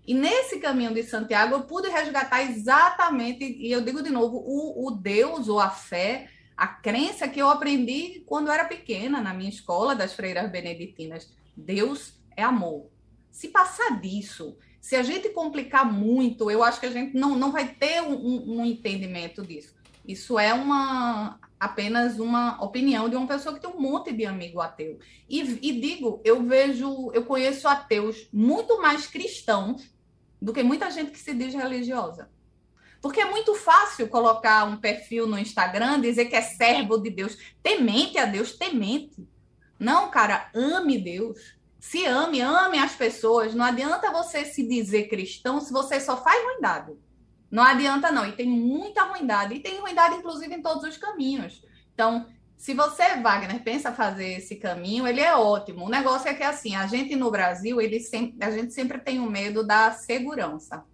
[0.07, 4.89] E nesse caminho de Santiago, eu pude resgatar exatamente, e eu digo de novo, o,
[4.89, 9.33] o Deus ou a fé, a crença que eu aprendi quando eu era pequena, na
[9.33, 11.33] minha escola das freiras beneditinas.
[11.57, 12.92] Deus é amor.
[13.33, 17.51] Se passar disso, se a gente complicar muito, eu acho que a gente não, não
[17.51, 19.75] vai ter um, um entendimento disso.
[20.07, 24.61] Isso é uma apenas uma opinião de uma pessoa que tem um monte de amigo
[24.61, 24.99] ateu.
[25.29, 29.89] E, e, digo, eu vejo, eu conheço ateus muito mais cristãos
[30.41, 32.29] do que muita gente que se diz religiosa.
[33.01, 37.39] Porque é muito fácil colocar um perfil no Instagram, dizer que é servo de Deus,
[37.63, 39.25] temente a Deus, temente.
[39.79, 43.57] Não, cara, ame Deus se ame, ame as pessoas.
[43.57, 46.93] Não adianta você se dizer cristão se você só faz ruindade.
[47.51, 48.25] Não adianta, não.
[48.25, 49.55] E tem muita ruindade.
[49.55, 51.61] E tem ruindade, inclusive, em todos os caminhos.
[51.93, 55.85] Então, se você, Wagner, pensa fazer esse caminho, ele é ótimo.
[55.85, 59.19] O negócio é que, assim, a gente no Brasil, ele sempre, a gente sempre tem
[59.19, 60.85] o um medo da segurança.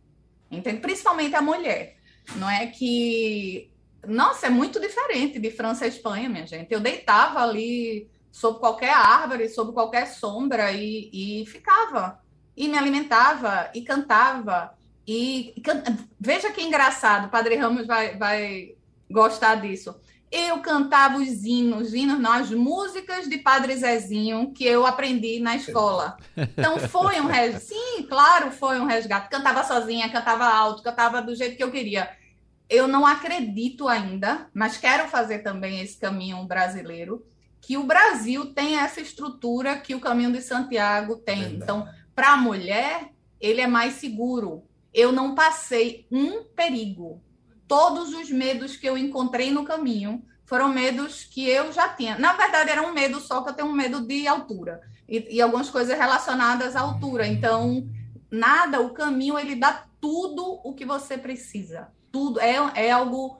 [0.50, 0.80] Entende?
[0.80, 1.98] Principalmente a mulher.
[2.36, 3.70] Não é que.
[4.06, 6.72] Nossa, é muito diferente de França e Espanha, minha gente.
[6.72, 12.20] Eu deitava ali sob qualquer árvore, sob qualquer sombra e, e ficava.
[12.56, 14.74] E me alimentava e cantava.
[15.04, 15.82] E, e can...
[16.20, 18.76] veja que engraçado, o Padre Ramos vai, vai
[19.10, 20.00] gostar disso.
[20.30, 25.56] Eu cantava os hinos, hinos não, as músicas de Padre Zezinho que eu aprendi na
[25.56, 26.16] escola.
[26.36, 27.64] Então foi um resgate.
[27.74, 29.30] Sim, claro, foi um resgate.
[29.30, 32.08] Cantava sozinha, cantava alto, cantava do jeito que eu queria.
[32.70, 37.26] Eu não acredito ainda, mas quero fazer também esse caminho brasileiro
[37.60, 41.40] que o Brasil tem essa estrutura que o Caminho de Santiago tem.
[41.40, 41.62] Verdade.
[41.62, 44.64] Então, para a mulher, ele é mais seguro.
[44.92, 47.22] Eu não passei um perigo.
[47.66, 52.18] Todos os medos que eu encontrei no caminho foram medos que eu já tinha.
[52.18, 55.42] Na verdade, era um medo só que eu tenho um medo de altura e, e
[55.42, 57.26] algumas coisas relacionadas à altura.
[57.26, 57.86] Então,
[58.30, 61.88] nada, o caminho ele dá tudo o que você precisa.
[62.10, 63.38] Tudo é, é algo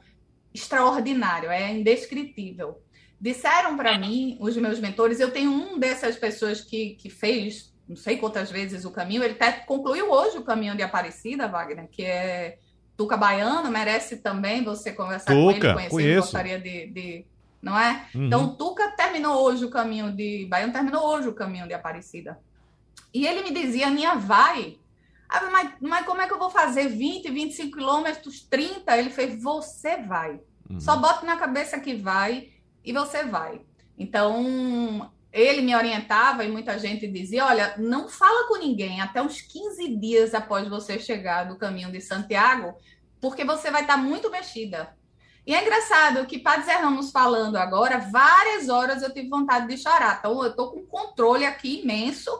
[0.52, 2.82] extraordinário, é indescritível.
[3.20, 7.96] Disseram para mim, os meus mentores, eu tenho um dessas pessoas que, que fez não
[7.96, 12.04] sei quantas vezes o caminho, ele até concluiu hoje o caminho de Aparecida, Wagner, que
[12.04, 12.58] é
[12.96, 16.20] Tuca Baiano, merece também você conversar Tuca, com ele, conhecer, conheço.
[16.20, 17.26] gostaria de, de
[17.62, 18.06] não é?
[18.14, 18.26] Uhum.
[18.26, 22.38] Então, Tuca terminou hoje o caminho de Baiano, terminou hoje o caminho de Aparecida.
[23.12, 24.78] E ele me dizia, minha vai.
[25.26, 28.98] Ah, mas, mas como é que eu vou fazer 20, 25 quilômetros, 30?
[28.98, 30.40] Ele fez, você vai.
[30.68, 30.78] Uhum.
[30.78, 32.50] Só bota na cabeça que vai
[32.88, 33.60] e você vai.
[33.98, 39.42] Então, ele me orientava e muita gente dizia: olha, não fala com ninguém até uns
[39.42, 42.74] 15 dias após você chegar do caminho de Santiago,
[43.20, 44.96] porque você vai estar muito mexida.
[45.46, 49.76] E é engraçado que Padre Zé Ramos falando agora, várias horas eu tive vontade de
[49.76, 50.16] chorar.
[50.18, 52.30] Então, eu estou com controle aqui imenso,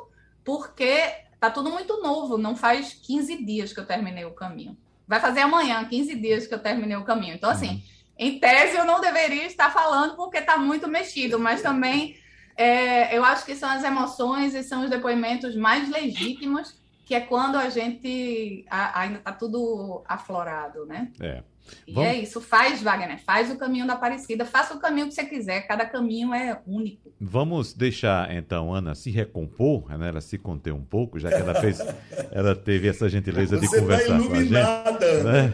[0.43, 0.99] porque
[1.39, 2.39] tá tudo muito novo.
[2.39, 4.77] Não faz 15 dias que eu terminei o caminho.
[5.07, 7.35] Vai fazer amanhã 15 dias que eu terminei o caminho.
[7.35, 7.83] Então, assim, uhum.
[8.19, 12.17] Em tese eu não deveria estar falando porque está muito mexido, mas também
[12.57, 16.77] é, eu acho que são as emoções e são os depoimentos mais legítimos,
[17.07, 21.13] que é quando a gente a, ainda está tudo aflorado, né?
[21.21, 21.43] É.
[21.87, 22.11] E Vamos...
[22.11, 25.67] é isso, faz, Wagner, faz o caminho da Aparecida, faça o caminho que você quiser,
[25.67, 27.13] cada caminho é único.
[27.21, 30.09] Vamos deixar então Ana se recompor, né?
[30.09, 31.81] ela se conter um pouco, já que ela fez,
[32.31, 34.53] ela teve essa gentileza você de conversar tá com a gente.
[34.53, 35.53] Né?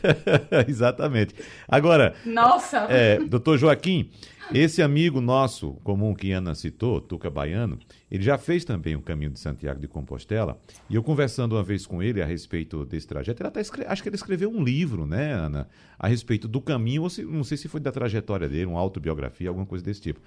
[0.68, 1.34] Exatamente.
[1.68, 2.86] Agora, Nossa.
[2.88, 4.10] É, doutor Joaquim,
[4.52, 7.78] esse amigo nosso comum que Ana citou, Tuca Baiano,
[8.10, 10.60] ele já fez também o caminho de Santiago de Compostela.
[10.88, 14.02] E eu conversando uma vez com ele a respeito desse trajeto, ele até escreve, acho
[14.02, 17.56] que ele escreveu um livro, né, Ana, a respeito do caminho, ou se, não sei
[17.56, 20.20] se foi da trajetória dele, uma autobiografia, alguma coisa desse tipo.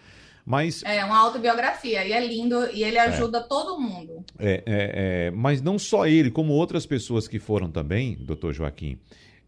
[0.45, 4.25] Mas, é uma autobiografia e é lindo e ele ajuda é, todo mundo.
[4.37, 8.97] É, é, é, mas não só ele, como outras pessoas que foram também, doutor Joaquim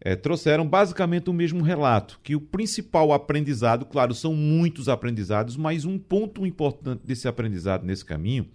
[0.00, 5.84] é, trouxeram basicamente o mesmo relato, que o principal aprendizado, claro, são muitos aprendizados, mas
[5.84, 8.46] um ponto importante desse aprendizado nesse caminho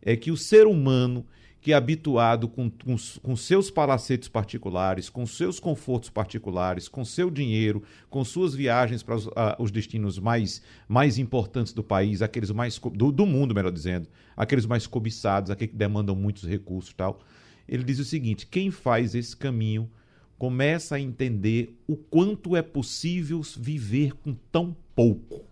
[0.00, 1.26] é que o ser humano
[1.64, 7.30] que é habituado com, com, com, seus palacetes particulares, com seus confortos particulares, com seu
[7.30, 12.50] dinheiro, com suas viagens para os, uh, os destinos mais, mais importantes do país, aqueles
[12.50, 17.20] mais do, do, mundo, melhor dizendo, aqueles mais cobiçados, aqueles que demandam muitos recursos tal.
[17.66, 19.90] Ele diz o seguinte: quem faz esse caminho
[20.38, 25.44] começa a entender o quanto é possível viver com tão pouco.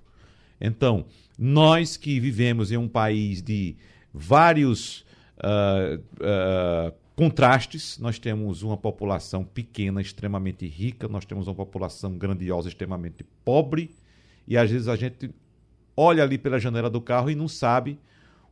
[0.61, 1.05] Então,
[1.39, 3.77] nós que vivemos em um país de
[4.13, 5.05] vários
[5.39, 12.69] uh, uh, contrastes, nós temos uma população pequena, extremamente rica, nós temos uma população grandiosa,
[12.69, 13.91] extremamente pobre,
[14.47, 15.31] e às vezes a gente
[15.97, 17.99] olha ali pela janela do carro e não sabe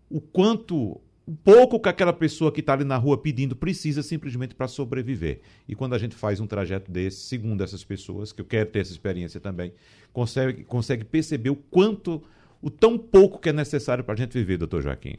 [0.08, 1.00] o quanto
[1.34, 5.40] pouco que aquela pessoa que está ali na rua pedindo precisa simplesmente para sobreviver.
[5.68, 8.80] E quando a gente faz um trajeto desse, segundo essas pessoas, que eu quero ter
[8.80, 9.72] essa experiência também,
[10.12, 12.22] consegue, consegue perceber o quanto,
[12.62, 15.16] o tão pouco que é necessário para a gente viver, doutor Joaquim.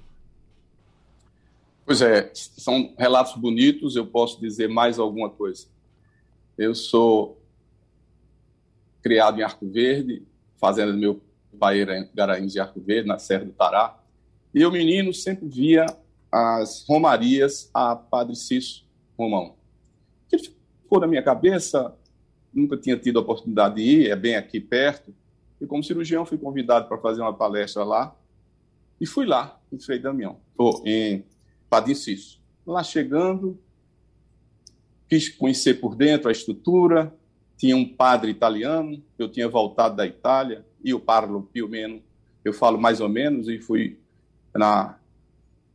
[1.86, 5.68] Pois é, são relatos bonitos, eu posso dizer mais alguma coisa.
[6.58, 7.40] Eu sou
[9.02, 10.24] criado em Arco Verde,
[10.58, 11.22] fazenda do meu
[11.60, 14.00] pai era em Garanhuns de Arco Verde, na Serra do Tará,
[14.54, 15.86] e o menino sempre via
[16.32, 18.84] as romarias a Padre Cício
[19.18, 19.56] Romão.
[20.30, 21.94] Que ficou na minha cabeça,
[22.54, 25.14] nunca tinha tido a oportunidade de ir, é bem aqui perto,
[25.60, 28.16] e como cirurgião fui convidado para fazer uma palestra lá,
[29.00, 31.26] e fui lá, em Frei Damião, ou em
[31.70, 32.40] Padre Cício.
[32.66, 33.60] Lá chegando,
[35.10, 37.14] quis conhecer por dentro a estrutura,
[37.58, 42.02] tinha um padre italiano, eu tinha voltado da Itália, e o parlo più meno,
[42.44, 44.00] eu falo mais ou menos, e fui
[44.56, 44.98] na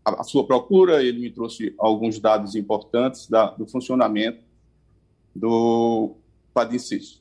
[0.07, 4.40] a, sua procura, ele me trouxe alguns dados importantes da, do funcionamento
[5.35, 6.14] do
[6.55, 7.21] Padincis.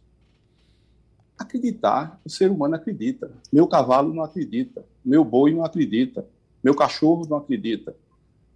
[1.38, 3.32] Acreditar, o ser humano acredita.
[3.52, 6.28] Meu cavalo não acredita, meu boi não acredita,
[6.64, 7.96] meu cachorro não acredita.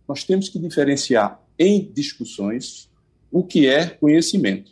[0.08, 2.88] Nós temos que diferenciar em discussões
[3.32, 4.72] o que é conhecimento.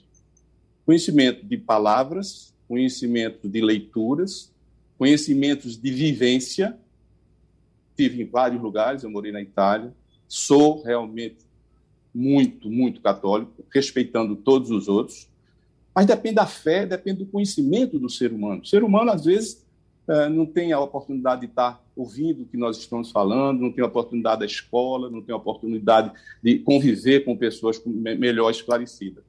[0.86, 4.52] Conhecimento de palavras, conhecimento de leituras,
[4.98, 6.78] conhecimentos de vivência
[7.98, 9.92] Estive em vários lugares, eu morei na Itália.
[10.28, 11.38] Sou realmente
[12.14, 15.28] muito, muito católico, respeitando todos os outros.
[15.96, 18.62] Mas depende da fé, depende do conhecimento do ser humano.
[18.62, 19.66] O ser humano, às vezes,
[20.08, 23.84] é, não tem a oportunidade de estar ouvindo o que nós estamos falando, não tem
[23.84, 26.12] a oportunidade da escola, não tem a oportunidade
[26.44, 29.24] de conviver com pessoas melhor esclarecidas.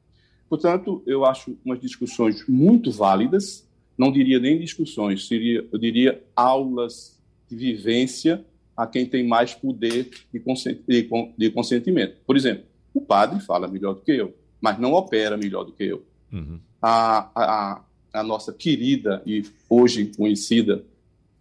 [0.46, 3.66] Portanto, eu acho umas discussões muito válidas,
[3.96, 8.44] não diria nem discussões, seria, eu diria aulas de vivência
[8.78, 12.16] a quem tem mais poder de consentimento.
[12.24, 12.64] Por exemplo,
[12.94, 16.04] o padre fala melhor do que eu, mas não opera melhor do que eu.
[16.32, 16.60] Uhum.
[16.80, 20.84] A, a, a nossa querida e hoje conhecida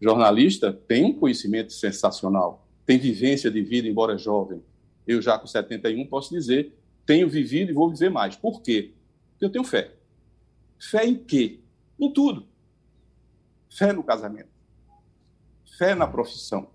[0.02, 4.62] jornalista, tem um conhecimento sensacional, tem vivência de vida, embora jovem.
[5.06, 6.74] Eu já com 71 posso dizer,
[7.06, 8.36] tenho vivido e vou viver mais.
[8.36, 8.94] Por quê?
[9.32, 9.92] Porque eu tenho fé.
[10.80, 11.60] Fé em quê?
[12.00, 12.46] Em tudo.
[13.70, 14.50] Fé no casamento.
[15.78, 16.68] Fé na profissão.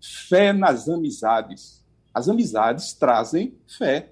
[0.00, 1.84] Fé nas amizades.
[2.12, 4.10] As amizades trazem fé.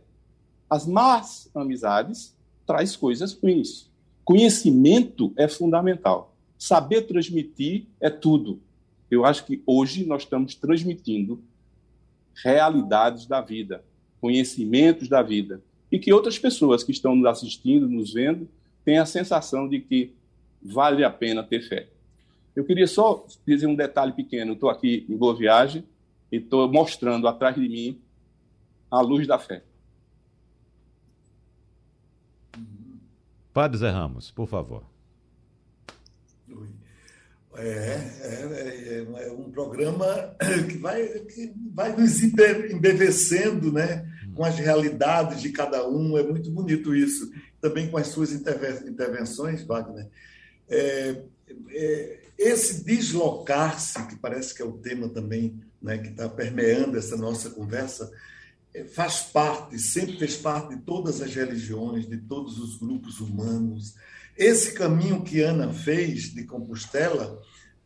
[0.69, 2.35] As más amizades
[2.67, 3.89] traz coisas ruins.
[4.25, 6.35] Conhecimento é fundamental.
[6.59, 8.61] Saber transmitir é tudo.
[9.11, 11.41] Eu acho que hoje nós estamos transmitindo
[12.43, 13.85] realidades da vida,
[14.21, 18.49] conhecimentos da vida, e que outras pessoas que estão nos assistindo, nos vendo,
[18.85, 20.13] tenham a sensação de que
[20.63, 21.89] vale a pena ter fé.
[22.57, 24.55] Eu queria só dizer um detalhe pequeno.
[24.55, 25.85] Estou aqui em Boa Viagem
[26.33, 28.01] e estou mostrando atrás de mim
[28.91, 29.63] a luz da fé.
[33.53, 34.85] Padre Zé Ramos, por favor.
[37.59, 40.07] É, é, é, é, um programa
[40.69, 46.17] que vai, que vai nos embevecendo né, com as realidades de cada um.
[46.17, 47.31] É muito bonito isso.
[47.61, 50.09] Também com as suas intervenções, Wagner.
[50.69, 51.23] É,
[51.71, 57.17] é, esse deslocar-se, que parece que é o tema também né, que está permeando essa
[57.17, 58.11] nossa conversa,
[58.75, 63.95] é, faz parte, sempre fez parte de todas as religiões, de todos os grupos humanos.
[64.37, 67.41] Esse caminho que Ana fez de Compostela,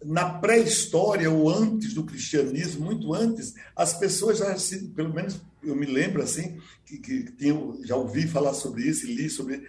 [0.04, 4.56] na pré-história ou antes do cristianismo, muito antes, as pessoas já,
[4.94, 9.14] pelo menos eu me lembro assim, que, que tinham, já ouvi falar sobre isso e
[9.14, 9.62] li sobre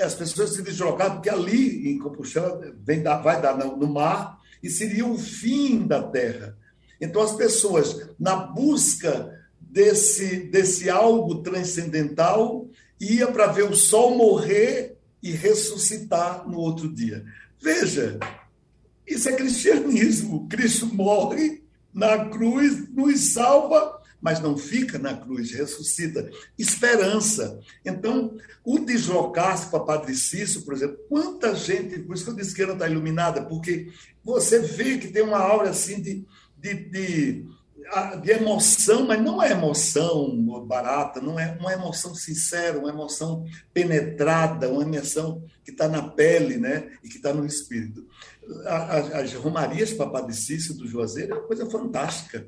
[0.00, 4.68] as pessoas se deslocavam, porque ali em Compostela vem dar, vai dar no mar e
[4.68, 6.56] seria o fim da terra.
[7.00, 12.68] Então as pessoas, na busca desse, desse algo transcendental,
[13.00, 17.24] ia para ver o sol morrer e ressuscitar no outro dia.
[17.60, 18.18] Veja,
[19.06, 20.48] isso é cristianismo.
[20.48, 21.62] Cristo morre
[21.92, 26.30] na cruz, nos salva, mas não fica na cruz, ressuscita.
[26.56, 27.58] Esperança.
[27.84, 32.54] Então, o deslocar-se para Padre Cício, por exemplo, quanta gente, por isso que eu disse
[32.54, 33.90] que ela está iluminada, porque
[34.24, 36.24] você vê que tem uma aura assim de,
[36.56, 37.52] de, de
[38.22, 43.44] de emoção, mas não é emoção barata, não é uma emoção sincera, uma emoção
[43.74, 48.06] penetrada, uma emoção que está na pele né, e que está no espírito.
[48.64, 52.46] As, as romarias para Padre Cício do Juazeiro é uma coisa fantástica.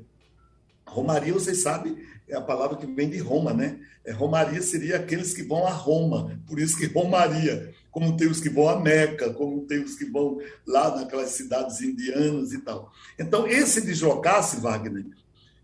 [0.85, 3.79] Romaria, vocês sabem, é a palavra que vem de Roma, né?
[4.03, 8.39] É, romaria seria aqueles que vão a Roma, por isso que Romaria, como tem os
[8.39, 12.91] que vão a Meca, como tem os que vão lá naquelas cidades indianas e tal.
[13.17, 15.05] Então, esse deslocar-se, Wagner,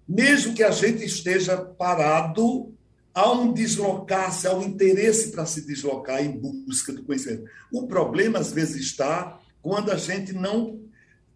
[0.08, 2.74] mesmo que a gente esteja parado,
[3.14, 7.46] há um deslocar-se, há um interesse para se deslocar em busca do conhecimento.
[7.72, 10.80] O problema, às vezes, está quando a gente não,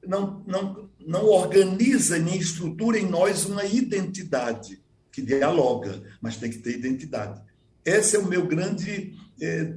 [0.05, 4.81] não, não, não organiza nem estrutura em nós uma identidade
[5.11, 7.41] que dialoga, mas tem que ter identidade.
[7.85, 9.73] Esse é o meu grande é,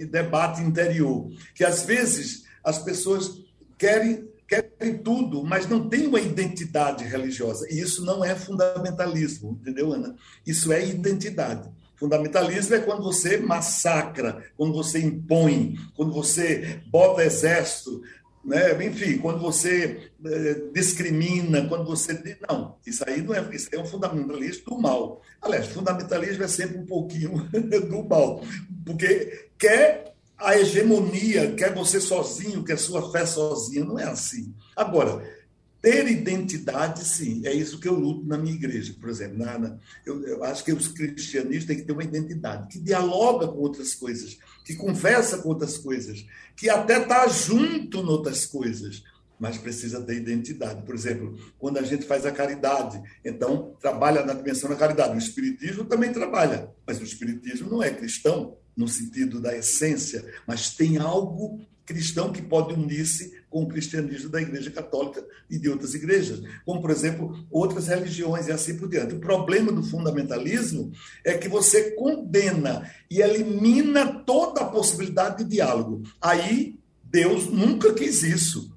[0.00, 3.42] é, debate interior, que às vezes as pessoas
[3.78, 7.66] querem querem tudo, mas não tem uma identidade religiosa.
[7.70, 10.14] E isso não é fundamentalismo, entendeu, Ana?
[10.46, 11.68] Isso é identidade.
[11.96, 18.02] Fundamentalismo é quando você massacra, quando você impõe, quando você bota exército,
[18.44, 18.84] né?
[18.84, 22.38] enfim, quando você eh, discrimina, quando você.
[22.48, 25.22] Não, isso aí não é, isso é um fundamentalismo do mal.
[25.40, 27.48] Aliás, fundamentalismo é sempre um pouquinho
[27.88, 28.42] do mal,
[28.84, 33.84] porque quer a hegemonia, quer você sozinho, quer sua fé sozinha.
[33.84, 34.54] Não é assim.
[34.76, 35.22] Agora,
[35.84, 39.36] ter identidade, sim, é isso que eu luto na minha igreja, por exemplo.
[39.36, 39.76] Na, na,
[40.06, 43.94] eu, eu, acho que os cristianistas têm que ter uma identidade que dialoga com outras
[43.94, 46.24] coisas, que conversa com outras coisas,
[46.56, 49.04] que até está junto em outras coisas,
[49.38, 50.82] mas precisa ter identidade.
[50.84, 55.14] Por exemplo, quando a gente faz a caridade, então trabalha na dimensão da caridade.
[55.14, 60.70] O Espiritismo também trabalha, mas o Espiritismo não é cristão, no sentido da essência, mas
[60.70, 65.94] tem algo cristão que pode unir-se com o cristianismo da Igreja Católica e de outras
[65.94, 69.14] igrejas, como, por exemplo, outras religiões e assim por diante.
[69.14, 76.02] O problema do fundamentalismo é que você condena e elimina toda a possibilidade de diálogo.
[76.20, 78.74] Aí, Deus nunca quis isso.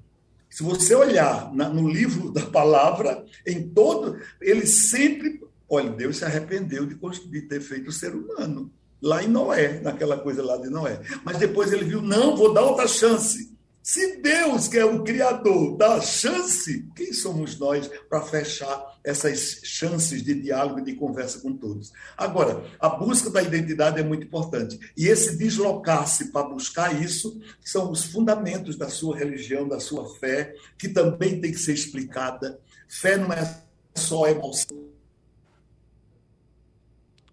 [0.48, 5.40] Se você olhar no livro da palavra, em todo, ele sempre.
[5.68, 10.18] Olha, Deus se arrependeu de, de ter feito o ser humano lá em Noé, naquela
[10.18, 11.00] coisa lá de Noé.
[11.24, 13.56] Mas depois ele viu, não, vou dar outra chance.
[13.82, 20.22] Se Deus, que é o Criador, dá chance, quem somos nós para fechar essas chances
[20.22, 21.90] de diálogo e de conversa com todos?
[22.14, 24.78] Agora, a busca da identidade é muito importante.
[24.94, 30.54] E esse deslocar-se para buscar isso são os fundamentos da sua religião, da sua fé,
[30.76, 32.60] que também tem que ser explicada.
[32.86, 33.62] Fé não é
[33.94, 34.87] só emoção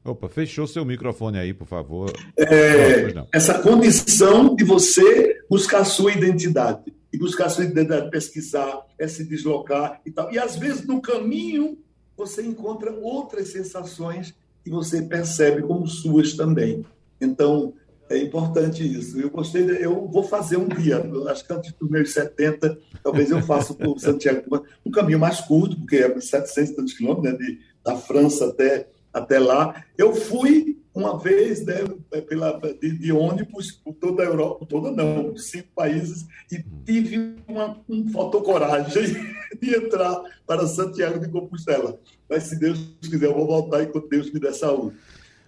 [0.06, 2.14] Opa, fechou seu microfone aí, por favor.
[2.38, 6.94] É, não, essa condição de você buscar a sua identidade.
[7.12, 10.32] E buscar a sua identidade, pesquisar, é se deslocar e tal.
[10.32, 11.80] E às vezes no caminho
[12.16, 16.86] você encontra outras sensações que você percebe como suas também.
[17.20, 17.74] Então,
[18.08, 19.20] é importante isso.
[19.20, 23.32] Eu gostei, de, eu vou fazer um dia, acho que antes dos meus 70, talvez
[23.32, 27.96] eu faça por Santiago, um caminho mais curto, porque é 700 quilômetros, né, de, da
[27.96, 29.82] França até até lá.
[29.98, 31.86] Eu fui uma vez né,
[32.28, 37.82] pela, de, de ônibus por toda a Europa, toda não, cinco países, e tive uma,
[37.88, 39.16] um fotocoragem
[39.62, 41.98] de entrar para Santiago de Compostela.
[42.30, 44.98] Mas se Deus quiser, eu vou voltar enquanto Deus me der saúde.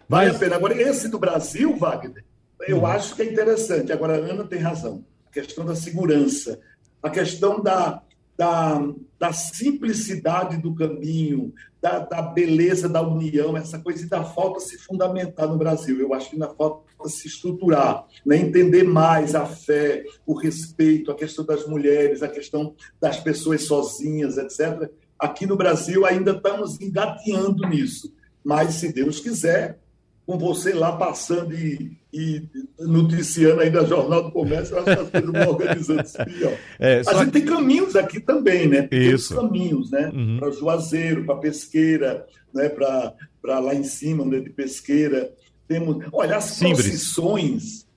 [0.07, 0.35] Vale Mas...
[0.37, 0.55] a pena.
[0.55, 2.23] Agora, esse do Brasil, Wagner,
[2.67, 2.85] eu uhum.
[2.85, 3.91] acho que é interessante.
[3.91, 5.03] Agora, a Ana tem razão.
[5.29, 6.59] A questão da segurança,
[7.03, 8.01] a questão da,
[8.37, 8.79] da,
[9.19, 15.47] da simplicidade do caminho, da, da, beleza da união, essa coisa da falta se fundamentar
[15.47, 15.99] no Brasil.
[15.99, 18.37] Eu acho que ainda falta se estruturar, né?
[18.37, 24.37] entender mais a fé, o respeito, a questão das mulheres, a questão das pessoas sozinhas,
[24.37, 24.89] etc.
[25.17, 28.13] Aqui no Brasil ainda estamos engateando nisso,
[28.43, 29.79] mas se Deus quiser,
[30.27, 32.43] com você lá passando e, e
[32.77, 36.17] noticiando ainda Jornal do Comércio, eu acho que as coisas vão organizando isso
[36.77, 38.89] É, a gente tem caminhos aqui também, né?
[38.91, 39.33] Isso.
[39.33, 40.11] Tem caminhos, né?
[40.13, 40.37] Uhum.
[40.37, 42.67] Para Juazeiro, para Pesqueira, né?
[42.67, 44.41] para lá em cima, né?
[44.41, 45.33] de Pesqueira.
[45.65, 46.85] Temos, olha, as Simbres.
[46.85, 47.87] procissões,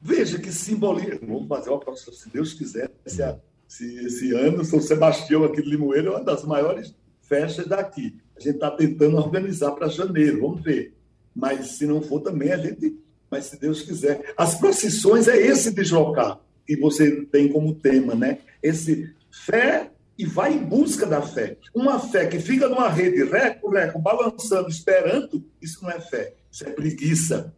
[0.00, 1.26] veja que simbolismo.
[1.26, 3.22] Vamos fazer uma procissão, se Deus quiser, esse,
[3.68, 8.18] esse, esse ano, São Sebastião aqui de Limoeiro é uma das maiores festas daqui.
[8.34, 10.95] A gente está tentando organizar para janeiro, vamos ver
[11.36, 12.98] mas se não for também a gente,
[13.30, 14.32] mas se Deus quiser.
[14.36, 18.38] As procissões é esse deslocar que você tem como tema, né?
[18.62, 21.58] Esse fé e vai em busca da fé.
[21.74, 26.66] Uma fé que fica numa rede, reco, reco, balançando, esperando, isso não é fé, isso
[26.66, 27.52] é preguiça.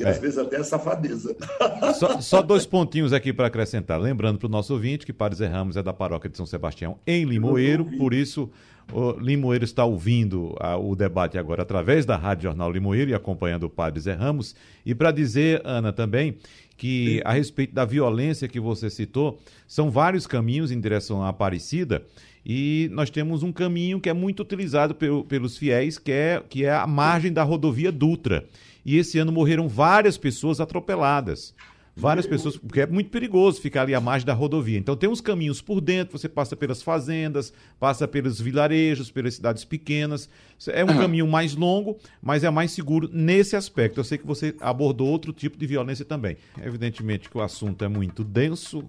[0.00, 0.08] E é.
[0.08, 1.36] às vezes até é safadeza.
[1.98, 4.00] Só, só dois pontinhos aqui para acrescentar.
[4.00, 6.98] Lembrando para o nosso ouvinte que Padre Zé Ramos é da paróquia de São Sebastião,
[7.06, 8.50] em Limoeiro, por isso
[8.92, 13.64] o Limoeiro está ouvindo a, o debate agora através da Rádio Jornal Limoeiro e acompanhando
[13.64, 14.54] o Padre Zé Ramos.
[14.84, 16.36] E para dizer, Ana, também,
[16.76, 22.02] que a respeito da violência que você citou, são vários caminhos em direção à Aparecida.
[22.46, 26.64] E nós temos um caminho que é muito utilizado pelo, pelos fiéis, que é, que
[26.64, 28.46] é a margem da rodovia Dutra.
[28.86, 31.54] E esse ano morreram várias pessoas atropeladas
[31.98, 34.78] várias pessoas, porque é muito perigoso ficar ali à margem da rodovia.
[34.78, 39.64] Então tem uns caminhos por dentro, você passa pelas fazendas, passa pelos vilarejos, pelas cidades
[39.64, 40.30] pequenas.
[40.68, 43.98] É um caminho mais longo, mas é mais seguro nesse aspecto.
[43.98, 46.36] Eu sei que você abordou outro tipo de violência também.
[46.62, 48.84] Evidentemente que o assunto é muito denso,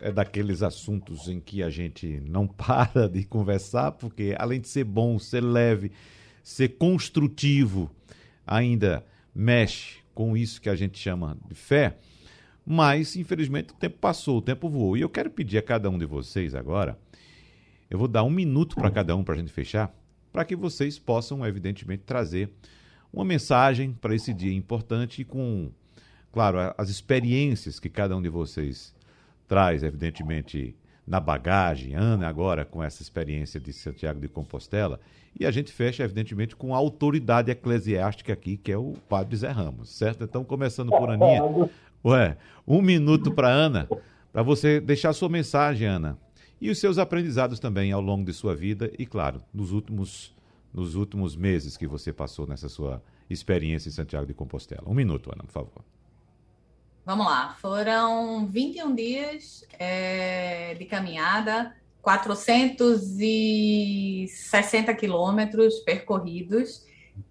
[0.00, 4.84] é daqueles assuntos em que a gente não para de conversar, porque além de ser
[4.84, 5.90] bom, ser leve,
[6.42, 7.90] ser construtivo,
[8.46, 9.02] ainda
[9.34, 11.96] mexe com isso que a gente chama de fé.
[12.64, 14.96] Mas, infelizmente, o tempo passou, o tempo voou.
[14.96, 16.98] E eu quero pedir a cada um de vocês agora,
[17.90, 19.92] eu vou dar um minuto para cada um para a gente fechar,
[20.32, 22.50] para que vocês possam, evidentemente, trazer
[23.12, 25.70] uma mensagem para esse dia importante com,
[26.30, 28.94] claro, as experiências que cada um de vocês
[29.48, 31.94] traz, evidentemente, na bagagem.
[31.94, 35.00] Ana, agora, com essa experiência de Santiago de Compostela.
[35.38, 39.50] E a gente fecha, evidentemente, com a autoridade eclesiástica aqui, que é o Padre Zé
[39.50, 40.22] Ramos, certo?
[40.22, 41.42] Então, começando por Aninha,
[42.04, 42.36] Ué,
[42.66, 43.88] um minuto para Ana,
[44.32, 46.18] para você deixar sua mensagem, Ana.
[46.60, 50.34] E os seus aprendizados também ao longo de sua vida e, claro, nos últimos,
[50.72, 54.84] nos últimos meses que você passou nessa sua experiência em Santiago de Compostela.
[54.86, 55.84] Um minuto, Ana, por favor.
[57.04, 57.56] Vamos lá.
[57.60, 66.84] Foram 21 dias é, de caminhada, 460 quilômetros percorridos.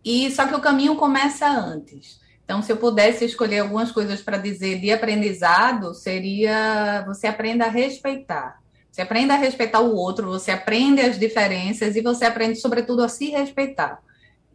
[0.03, 2.19] E só que o caminho começa antes.
[2.49, 7.69] Então, se eu pudesse escolher algumas coisas para dizer de aprendizado, seria você aprenda a
[7.69, 8.59] respeitar.
[8.91, 13.07] Você aprende a respeitar o outro, você aprende as diferenças e você aprende, sobretudo, a
[13.07, 14.01] se respeitar.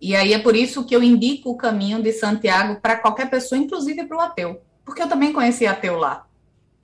[0.01, 3.61] E aí é por isso que eu indico o caminho de Santiago para qualquer pessoa,
[3.61, 4.61] inclusive para o ateu.
[4.85, 6.27] Porque eu também conheci ateu lá.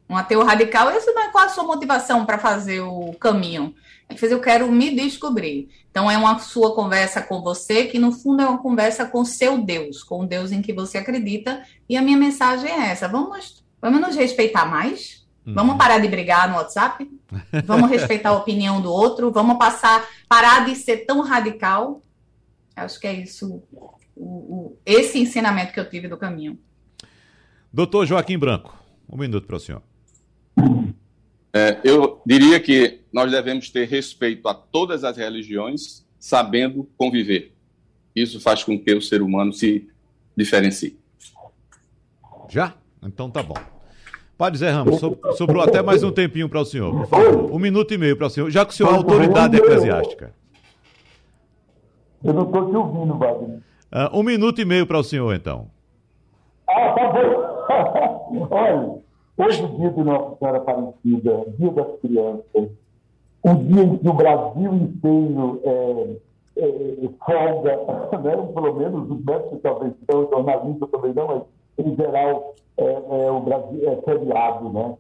[0.09, 3.75] Um ateu radical, esse não é qual a sua motivação para fazer o caminho?
[4.11, 5.69] É que eu quero me descobrir.
[5.89, 9.63] Então, é uma sua conversa com você, que no fundo é uma conversa com seu
[9.63, 11.63] Deus, com o Deus em que você acredita.
[11.89, 15.25] E a minha mensagem é essa: vamos, vamos nos respeitar mais?
[15.47, 15.55] Uhum.
[15.55, 17.09] Vamos parar de brigar no WhatsApp?
[17.65, 19.31] Vamos respeitar a opinião do outro?
[19.31, 22.03] Vamos passar, parar de ser tão radical?
[22.75, 26.59] Acho que é isso, o, o, esse ensinamento que eu tive do caminho.
[27.73, 28.77] Doutor Joaquim Branco,
[29.09, 29.83] um minuto para o senhor.
[31.53, 37.53] É, eu diria que nós devemos ter respeito a todas as religiões, sabendo conviver.
[38.15, 39.89] Isso faz com que o ser humano se
[40.37, 40.99] diferencie.
[42.49, 42.75] Já?
[43.03, 43.57] Então tá bom.
[44.37, 45.01] Padre Zé Ramos,
[45.37, 47.53] sobrou até mais um tempinho para o senhor, por favor.
[47.53, 50.33] Um minuto e meio para o senhor, já que o senhor é autoridade eclesiástica.
[52.25, 53.59] Eu não estou te ouvindo, Wagner.
[53.93, 55.71] Uh, um minuto e meio para o senhor, então.
[56.69, 58.49] Ah, tá bom.
[58.51, 59.00] Olha,
[59.41, 62.71] hoje, dia de Nossa Senhora Aparecida, dia das crianças,
[63.45, 66.17] um dia em que o Brasil inteiro é,
[66.59, 67.77] é, folga,
[68.23, 68.53] né?
[68.55, 71.43] pelo menos os médicos talvez não, os jornalistas também não, mas
[71.79, 74.95] em geral é, é, o Brasil é feriado, né?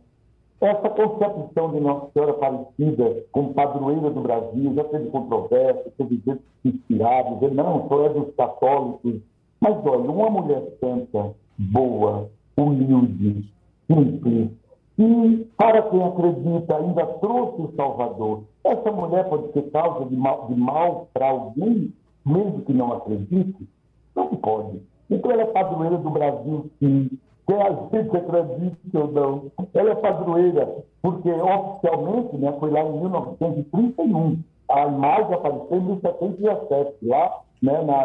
[0.60, 6.42] Essa concepção de Nossa Senhora Aparecida como padroeira do Brasil já teve controvérsia, teve gente
[6.62, 9.20] inspirado, dizer, não, só é dos católicos.
[9.58, 12.28] Mas olha, uma mulher santa, boa,
[12.58, 13.48] humilde,
[13.90, 14.50] simples,
[14.98, 18.42] e para quem acredita ainda trouxe o Salvador.
[18.62, 21.92] Essa mulher pode ser causa de mal, de mal para alguém,
[22.24, 23.68] mesmo que não acredite?
[24.14, 24.82] Não pode.
[25.10, 27.10] Então ela é padroeira do Brasil, sim.
[27.46, 29.42] Quer a gente acredite ou não.
[29.74, 34.38] Ela é padroeira, porque oficialmente né, foi lá em 1931.
[34.68, 38.04] A imagem apareceu em 1717, lá né, na,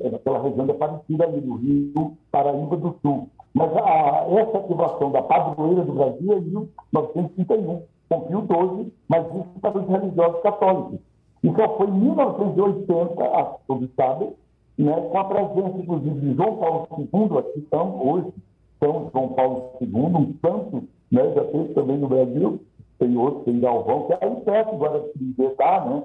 [0.00, 3.28] é, naquela região da Aparecida, ali no Rio, Paraíba do Sul.
[3.54, 9.26] Mas a, essa ativação da padroeira do Brasil é em 1931, com Pio XII, mas
[9.26, 10.98] isso para os religiosos católicos.
[11.44, 14.32] E só foi em 1980, todos sabem,
[14.78, 18.32] né, com a presença, inclusive, de João Paulo II, aqui estão hoje,
[18.78, 22.60] São João Paulo II, um santo, né, já teve também no Brasil,
[22.98, 26.02] tem outro, tem Galvão, que é aí perto agora de está, né?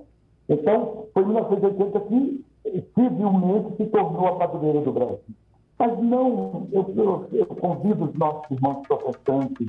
[0.50, 2.44] Então, foi em 1980 que
[2.96, 5.20] civilmente se tornou a padroeira do Brasil.
[5.80, 9.68] Mas não, eu, eu, eu convido os nossos irmãos protestantes,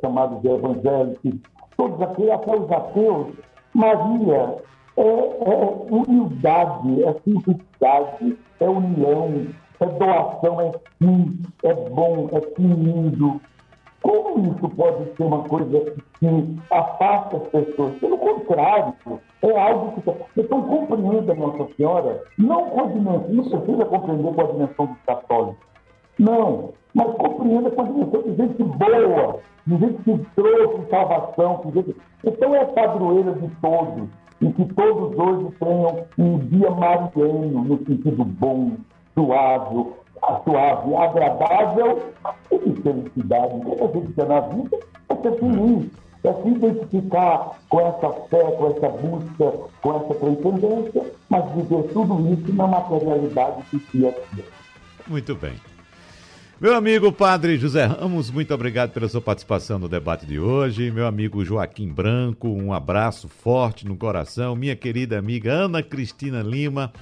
[0.00, 1.34] chamados de evangélicos,
[1.76, 3.34] todos aqueles, até os ateus,
[3.74, 4.56] Maria
[4.96, 9.46] é, é humildade, é simplicidade, é união,
[9.80, 13.40] é doação, é sim, é bom, é timido.
[14.02, 17.94] Como isso pode ser uma coisa que afasta as pessoas?
[17.98, 18.94] Pelo contrário,
[19.42, 20.40] é algo que.
[20.40, 25.02] Então, compreenda Nossa Senhora, não com a dimensão, não precisa compreender com a dimensão dos
[25.06, 25.66] católicos.
[26.18, 31.62] Não, mas compreenda com a dimensão de gente boa, de gente que trouxe salvação.
[31.72, 31.96] Gente...
[32.24, 34.08] Então, é padroeira de todos
[34.40, 38.72] e que todos hoje tenham um dia mariano, no sentido bom,
[39.14, 39.86] suave,
[40.44, 42.12] suave, agradável
[42.50, 43.54] de felicidade.
[43.54, 45.90] O que a gente quer na vida é ser feliz,
[46.24, 49.52] é se identificar com essa fé, com essa busca,
[49.82, 54.14] com essa pretendência, mas viver tudo isso na materialidade que é.
[55.08, 55.54] Muito bem.
[56.62, 60.92] Meu amigo Padre José Ramos, muito obrigado pela sua participação no debate de hoje.
[60.92, 64.54] Meu amigo Joaquim Branco, um abraço forte no coração.
[64.54, 66.92] Minha querida amiga Ana Cristina Lima,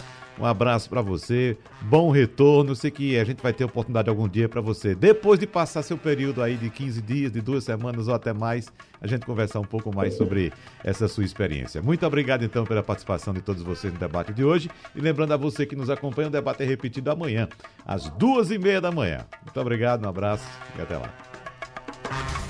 [0.40, 2.74] um abraço para você, bom retorno.
[2.74, 5.98] Sei que a gente vai ter oportunidade algum dia para você, depois de passar seu
[5.98, 9.64] período aí de 15 dias, de duas semanas ou até mais, a gente conversar um
[9.64, 11.82] pouco mais sobre essa sua experiência.
[11.82, 14.70] Muito obrigado então pela participação de todos vocês no debate de hoje.
[14.96, 17.46] E lembrando a você que nos acompanha, o debate é repetido amanhã,
[17.84, 19.26] às duas e meia da manhã.
[19.44, 20.44] Muito obrigado, um abraço
[20.78, 22.49] e até lá.